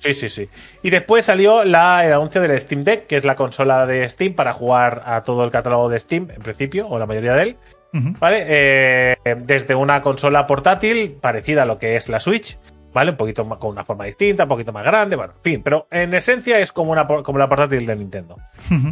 [0.03, 0.49] Sí, sí, sí.
[0.83, 4.35] Y después salió la, el anuncio del Steam Deck, que es la consola de Steam
[4.35, 7.57] para jugar a todo el catálogo de Steam, en principio, o la mayoría de él.
[7.93, 8.45] ¿vale?
[8.49, 12.59] Eh, desde una consola portátil parecida a lo que es la Switch,
[12.93, 13.13] ¿vale?
[13.13, 15.87] Un poquito más, con una forma distinta, un poquito más grande, bueno, en fin, pero
[15.91, 18.39] en esencia es como, una, como la portátil de Nintendo.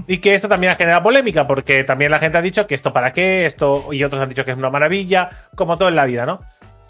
[0.07, 2.93] Y que esto también ha generado polémica, porque también la gente ha dicho que esto
[2.93, 6.05] para qué, esto, y otros han dicho que es una maravilla, como todo en la
[6.05, 6.41] vida, ¿no?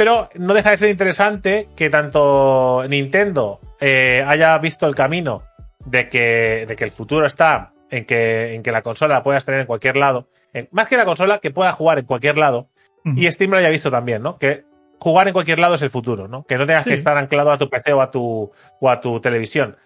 [0.01, 5.43] Pero no deja de ser interesante que tanto Nintendo eh, haya visto el camino
[5.85, 9.45] de que, de que el futuro está en que, en que la consola la puedas
[9.45, 10.31] tener en cualquier lado.
[10.55, 12.71] En- más que la consola, que pueda jugar en cualquier lado.
[13.05, 14.39] Y Steam lo haya visto también, ¿no?
[14.39, 14.65] Que
[14.99, 16.45] jugar en cualquier lado es el futuro, ¿no?
[16.45, 16.91] Que no tengas Sí.
[16.91, 19.77] que estar anclado a tu PC o a tu, o a tu televisión.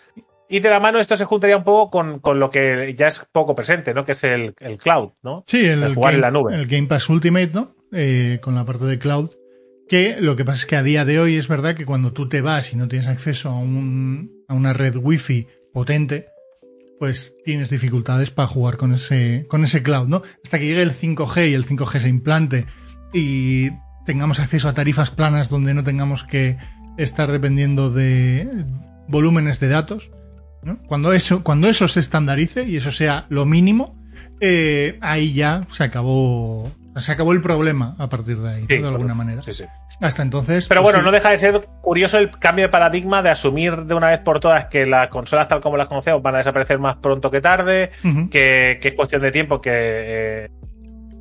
[0.49, 3.27] Y de la mano esto se juntaría un poco con, con lo que ya es
[3.33, 4.05] poco presente, ¿no?
[4.05, 5.43] Que es el, el cloud, ¿no?
[5.49, 6.55] Sí, el, jugar Game, en la nube.
[6.55, 7.75] el Game Pass Ultimate, ¿no?
[7.93, 9.31] Eh, con la parte de cloud.
[9.89, 12.29] Que lo que pasa es que a día de hoy es verdad que cuando tú
[12.29, 16.29] te vas y no tienes acceso a, un, a una red wifi potente,
[16.99, 20.23] pues tienes dificultades para jugar con ese, con ese cloud, ¿no?
[20.43, 22.67] Hasta que llegue el 5G y el 5G se implante
[23.13, 23.71] y
[24.07, 26.57] tengamos acceso a tarifas planas donde no tengamos que
[26.97, 28.65] estar dependiendo de
[29.09, 30.11] volúmenes de datos,
[30.63, 30.81] ¿no?
[30.87, 34.01] Cuando eso, cuando eso se estandarice y eso sea lo mínimo,
[34.41, 39.15] eh, ahí ya se acabó, se acabó el problema a partir de ahí, de alguna
[39.15, 39.43] manera.
[39.43, 39.65] Sí, sí.
[40.01, 40.69] Hasta entonces.
[40.69, 43.95] Pero pues bueno, no deja de ser curioso el cambio de paradigma de asumir de
[43.95, 46.97] una vez por todas que las consolas tal como las conocemos van a desaparecer más
[46.97, 47.91] pronto que tarde,
[48.31, 50.51] que, que es cuestión de tiempo que, eh,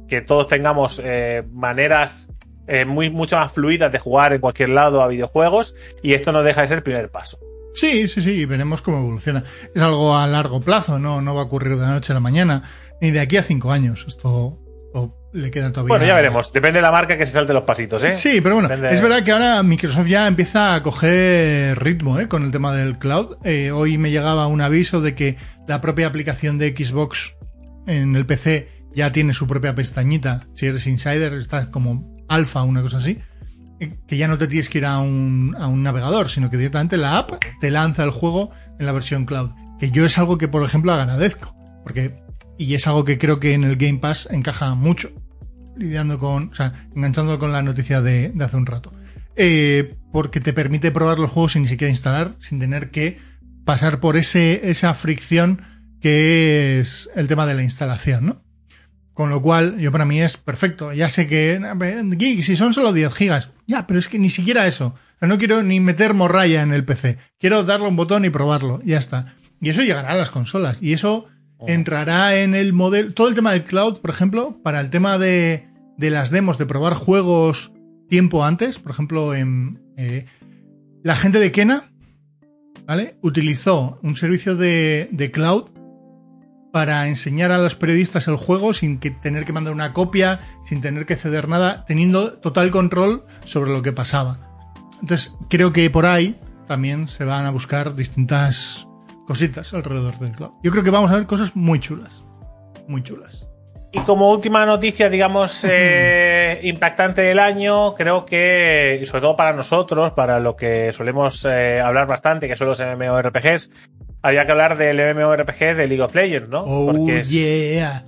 [0.07, 2.29] que todos tengamos eh, maneras
[2.67, 6.43] eh, muy, mucho más fluidas de jugar en cualquier lado a videojuegos y esto no
[6.43, 7.37] deja de ser el primer paso.
[7.73, 9.43] Sí, sí, sí, veremos cómo evoluciona.
[9.73, 12.19] Es algo a largo plazo, no, no va a ocurrir de la noche a la
[12.19, 12.63] mañana,
[13.01, 14.05] ni de aquí a cinco años.
[14.07, 14.59] Esto
[15.33, 15.89] le queda todavía.
[15.89, 16.53] Bueno, ya veremos.
[16.53, 18.11] Depende de la marca que se salte los pasitos, ¿eh?
[18.11, 22.27] Sí, pero bueno, Depende- es verdad que ahora Microsoft ya empieza a coger ritmo ¿eh?
[22.27, 23.37] con el tema del cloud.
[23.43, 27.35] Eh, hoy me llegaba un aviso de que la propia aplicación de Xbox
[27.87, 30.47] en el PC ya tiene su propia pestañita.
[30.53, 33.19] Si eres insider, estás como alfa o una cosa así.
[33.79, 36.57] eh, Que ya no te tienes que ir a un, a un navegador, sino que
[36.57, 39.49] directamente la app te lanza el juego en la versión cloud.
[39.79, 41.55] Que yo es algo que, por ejemplo, agradezco.
[41.83, 42.21] Porque,
[42.57, 45.09] y es algo que creo que en el Game Pass encaja mucho
[45.75, 48.93] lidiando con, o sea, enganchándolo con la noticia de, de hace un rato.
[49.35, 53.17] Eh, porque te permite probar los juegos sin ni siquiera instalar, sin tener que
[53.65, 55.61] pasar por ese, esa fricción
[56.01, 58.43] que es el tema de la instalación, ¿no?
[59.13, 60.91] Con lo cual, yo para mí es perfecto.
[60.91, 61.61] Ya sé que,
[62.41, 64.95] si son solo 10 gigas, ya, pero es que ni siquiera eso.
[65.21, 67.17] No quiero ni meter morralla en el PC.
[67.39, 69.35] Quiero darle un botón y probarlo, ya está.
[69.61, 70.79] Y eso llegará a las consolas.
[70.81, 71.27] Y eso
[71.67, 73.13] entrará en el modelo.
[73.13, 76.65] Todo el tema del cloud, por ejemplo, para el tema de, de las demos, de
[76.65, 77.71] probar juegos
[78.09, 78.79] tiempo antes.
[78.79, 80.25] Por ejemplo, en eh,
[81.03, 81.91] la gente de Kena,
[82.85, 83.17] ¿vale?
[83.21, 85.69] Utilizó un servicio de, de cloud
[86.71, 91.05] para enseñar a los periodistas el juego sin tener que mandar una copia, sin tener
[91.05, 94.39] que ceder nada, teniendo total control sobre lo que pasaba.
[94.99, 96.35] Entonces, creo que por ahí
[96.67, 98.87] también se van a buscar distintas
[99.27, 100.51] cositas alrededor del cloud.
[100.63, 102.23] Yo creo que vamos a ver cosas muy chulas.
[102.87, 103.47] Muy chulas.
[103.91, 109.53] Y como última noticia, digamos, eh, impactante del año, creo que, y sobre todo para
[109.53, 113.69] nosotros, para lo que solemos eh, hablar bastante, que son los MMORPGs,
[114.23, 116.63] había que hablar del MMORPG de League of Legends, ¿no?
[116.65, 118.03] Oh, Porque es- yeah.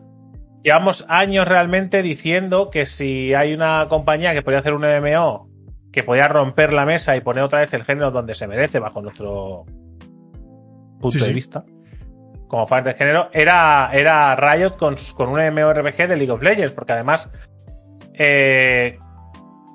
[0.64, 5.50] llevamos años realmente diciendo que si hay una compañía que podía hacer un MMO
[5.92, 9.02] que podía romper la mesa y poner otra vez el género donde se merece bajo
[9.02, 9.66] nuestro
[11.00, 11.34] punto Sí, de sí.
[11.34, 11.64] vista
[12.48, 16.72] como fan del género era, era Riot con, con un MMORPG de League of Legends
[16.74, 17.30] porque además
[18.14, 18.98] eh,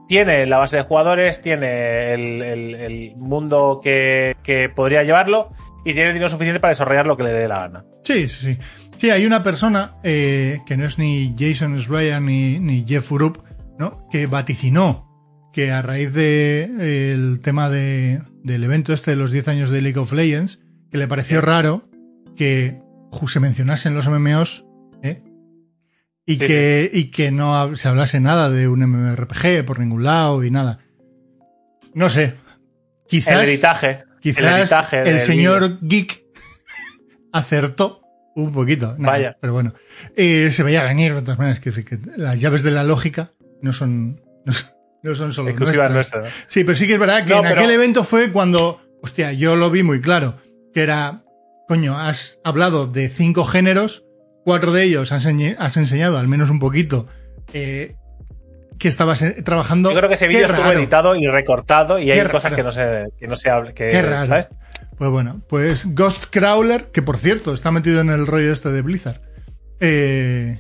[0.09, 5.51] tiene la base de jugadores tiene el, el- el mundo que, que podría llevarlo
[5.85, 8.55] y tiene el dinero suficiente para desarrollar lo que le dé la gana Sí, sí,
[8.55, 8.59] sí.
[8.97, 13.39] Sí, hay una persona eh, que no es ni Jason Schreier ni, ni Jeff Urup,
[13.79, 14.07] ¿no?
[14.11, 15.07] Que vaticinó
[15.53, 19.81] que a raíz de el tema de, del evento este de los 10 años de
[19.83, 20.60] League of Legends,
[20.91, 21.89] que le pareció raro
[22.37, 22.81] que
[23.27, 24.65] se mencionasen los MMOs,
[25.03, 25.23] ¿eh?
[26.27, 30.45] Y, Sí, que, y que no se hablase nada de un MMORPG por ningún lado
[30.45, 30.79] y nada.
[31.95, 32.37] No sé.
[33.09, 36.23] Quizás el editaje Quizás el el, señor Geek
[37.33, 38.03] acertó
[38.37, 38.95] un poquito.
[38.99, 39.37] Vaya.
[39.41, 39.75] Pero bueno,
[40.17, 41.59] Eh, se veía venir de todas maneras.
[41.61, 43.33] Que, que las llaves de la lógica
[43.63, 44.71] no son, no son,
[45.03, 45.91] no son solo nuestras.
[45.91, 46.27] nuestra ¿no?
[46.47, 49.33] Sí, pero sí que es verdad que No, en pero- aquel evento fue cuando, hostia,
[49.33, 50.37] yo lo vi muy claro,
[50.73, 51.23] que era,
[51.69, 54.05] coño, has hablado de cinco géneros,
[54.45, 57.07] cuatro de ellos has, enseñado al menos un poquito
[57.53, 57.95] eh,
[58.79, 59.91] que estabas eh, trabajando.
[59.91, 62.33] Yo creo que ese vídeo estuvo editado y recortado y Qué hay raro.
[62.33, 64.27] cosas que no se, que no se hable, que, Qué raro.
[64.27, 64.49] ¿sabes?
[64.97, 68.83] Pues bueno, pues Ghost Crawler, que por cierto está metido en el rollo este de
[68.83, 69.21] Blizzard,
[69.81, 70.59] eh,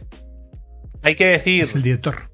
[1.03, 2.31] Hay que decir, es el director.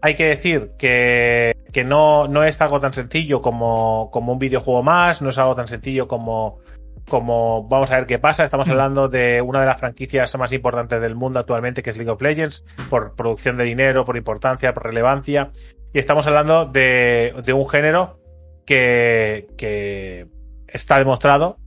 [0.00, 4.82] hay que decir que, que no, no es algo tan sencillo como, como un videojuego
[4.84, 6.60] más, no es algo tan sencillo como,
[7.08, 8.44] como vamos a ver qué pasa.
[8.44, 8.70] Estamos Mm.
[8.70, 12.22] hablando de una de las franquicias más importantes del mundo actualmente, que es League of
[12.22, 15.50] Legends, por producción de dinero, por importancia, por relevancia.
[15.92, 18.18] Y estamos hablando de, de un género
[18.64, 20.26] que, que
[20.68, 21.58] está demostrado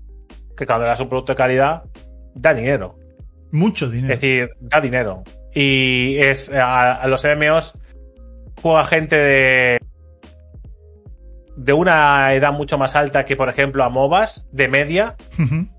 [0.58, 1.84] que cuando das un producto de calidad,
[2.34, 2.98] da dinero.
[3.52, 4.14] Mucho dinero.
[4.14, 5.24] Es decir, da dinero.
[5.54, 7.74] Y es a, a los MMOs
[8.62, 9.80] juega gente de
[11.56, 15.16] de una edad mucho más alta que, por ejemplo, a MOBAs, de media.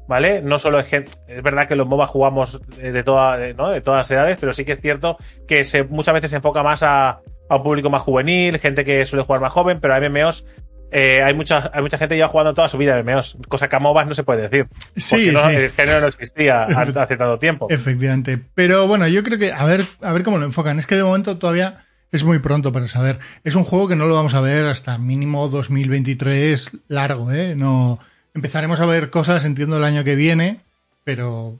[0.09, 0.43] ¿vale?
[0.43, 3.70] No solo es gente, es verdad que los MOBAs jugamos de, toda, ¿no?
[3.70, 5.16] de todas las edades, pero sí que es cierto
[5.47, 9.05] que se, muchas veces se enfoca más a, a un público más juvenil, gente que
[9.07, 10.45] suele jugar más joven, pero a MMOs
[10.93, 13.68] eh, hay, mucha, hay mucha gente que lleva jugando toda su vida a MMOs, cosa
[13.68, 14.68] que a MOBAs no se puede decir.
[14.97, 15.57] Sí, no, sí.
[15.57, 17.66] el género no existía hace tanto tiempo.
[17.70, 18.39] Efectivamente.
[18.55, 20.79] Pero bueno, yo creo que a ver, a ver cómo lo enfocan.
[20.79, 23.19] Es que de momento todavía es muy pronto para saber.
[23.45, 27.55] Es un juego que no lo vamos a ver hasta mínimo 2023 largo, ¿eh?
[27.57, 27.99] No
[28.35, 30.61] empezaremos a ver cosas, entiendo, el año que viene,
[31.05, 31.59] pero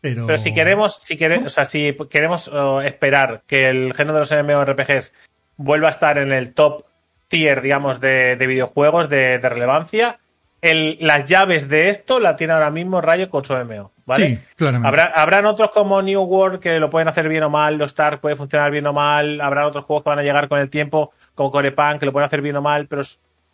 [0.00, 2.50] pero Pero si queremos, si queremos, o sea, si queremos
[2.84, 5.12] esperar que el género de los MMORPGs
[5.56, 6.84] vuelva a estar en el top
[7.28, 10.18] tier, digamos, de, de videojuegos de, de relevancia,
[10.60, 14.26] el- las llaves de esto la tiene ahora mismo Rayo con su MMO, ¿vale?
[14.26, 14.88] Sí, claramente.
[14.88, 18.20] Habrá, habrán otros como New World que lo pueden hacer bien o mal, los Stark
[18.20, 21.12] puede funcionar bien o mal, habrá otros juegos que van a llegar con el tiempo,
[21.34, 23.02] como Corepunk, que lo pueden hacer bien o mal, pero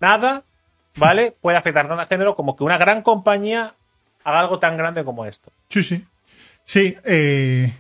[0.00, 0.42] nada,
[0.96, 1.34] ¿vale?
[1.40, 3.74] Puede afectar tanto al género como que una gran compañía
[4.24, 5.50] haga algo tan grande como esto.
[5.68, 6.04] Sí, sí.
[6.64, 7.72] Sí, eh,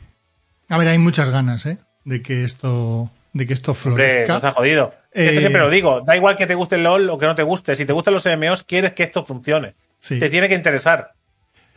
[0.68, 1.78] a ver, hay muchas ganas, ¿eh?
[2.04, 4.34] De que esto, de que esto Hombre, florezca.
[4.34, 4.92] nos ha jodido.
[5.12, 6.00] Eh, Esto siempre lo digo.
[6.00, 7.76] Da igual que te guste el LOL o que no te guste.
[7.76, 9.74] Si te gustan los MMOs, quieres que esto funcione.
[9.98, 10.18] Sí.
[10.18, 11.12] Te tiene que interesar.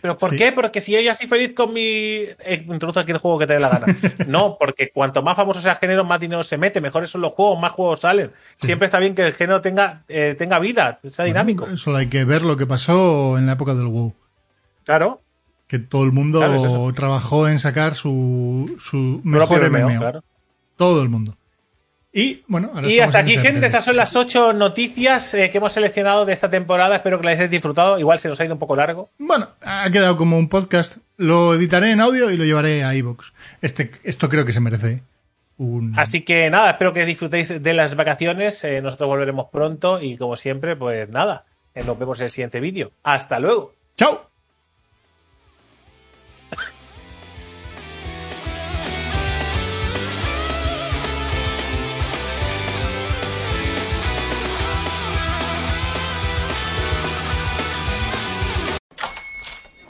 [0.03, 0.35] ¿Pero por Sí.
[0.35, 0.51] qué?
[0.51, 1.81] Porque si yo así feliz con mi.
[1.81, 3.85] Eh, introduce aquí el juego que te dé la gana.
[4.27, 6.81] no, porque cuanto más famoso sea el género, más dinero se mete.
[6.81, 8.29] Mejores son los juegos, más juegos salen.
[8.57, 11.63] Siempre está bien que el género tenga, eh, tenga vida, sea dinámico.
[11.63, 14.13] Bueno, solo hay que ver lo que pasó en la época del WoW.
[14.83, 15.21] Claro.
[15.67, 16.93] Que todo el mundo Claro, es eso.
[16.93, 19.89] trabajó en sacar su, su mejor Propio MMO.
[19.89, 20.23] MMO, claro.
[20.75, 21.37] Todo el mundo.
[22.15, 25.73] Y bueno, ahora Y hasta aquí, gente, estas son las ocho noticias eh, que hemos
[25.73, 26.95] seleccionado de esta temporada.
[26.95, 27.97] Espero que las hayáis disfrutado.
[27.97, 29.09] Igual se nos ha ido un poco largo.
[29.17, 30.97] Bueno, ha quedado como un podcast.
[31.17, 33.31] Lo editaré en audio y lo llevaré a iVoox.
[33.61, 35.01] Este, esto creo que se merece
[35.57, 35.97] un.
[35.97, 38.63] Así que nada, espero que disfrutéis de las vacaciones.
[38.63, 42.59] Eh, nosotros volveremos pronto y como siempre, pues nada, eh, nos vemos en el siguiente
[42.59, 42.91] vídeo.
[43.01, 43.73] Hasta luego.
[43.97, 44.32] ¡Chao!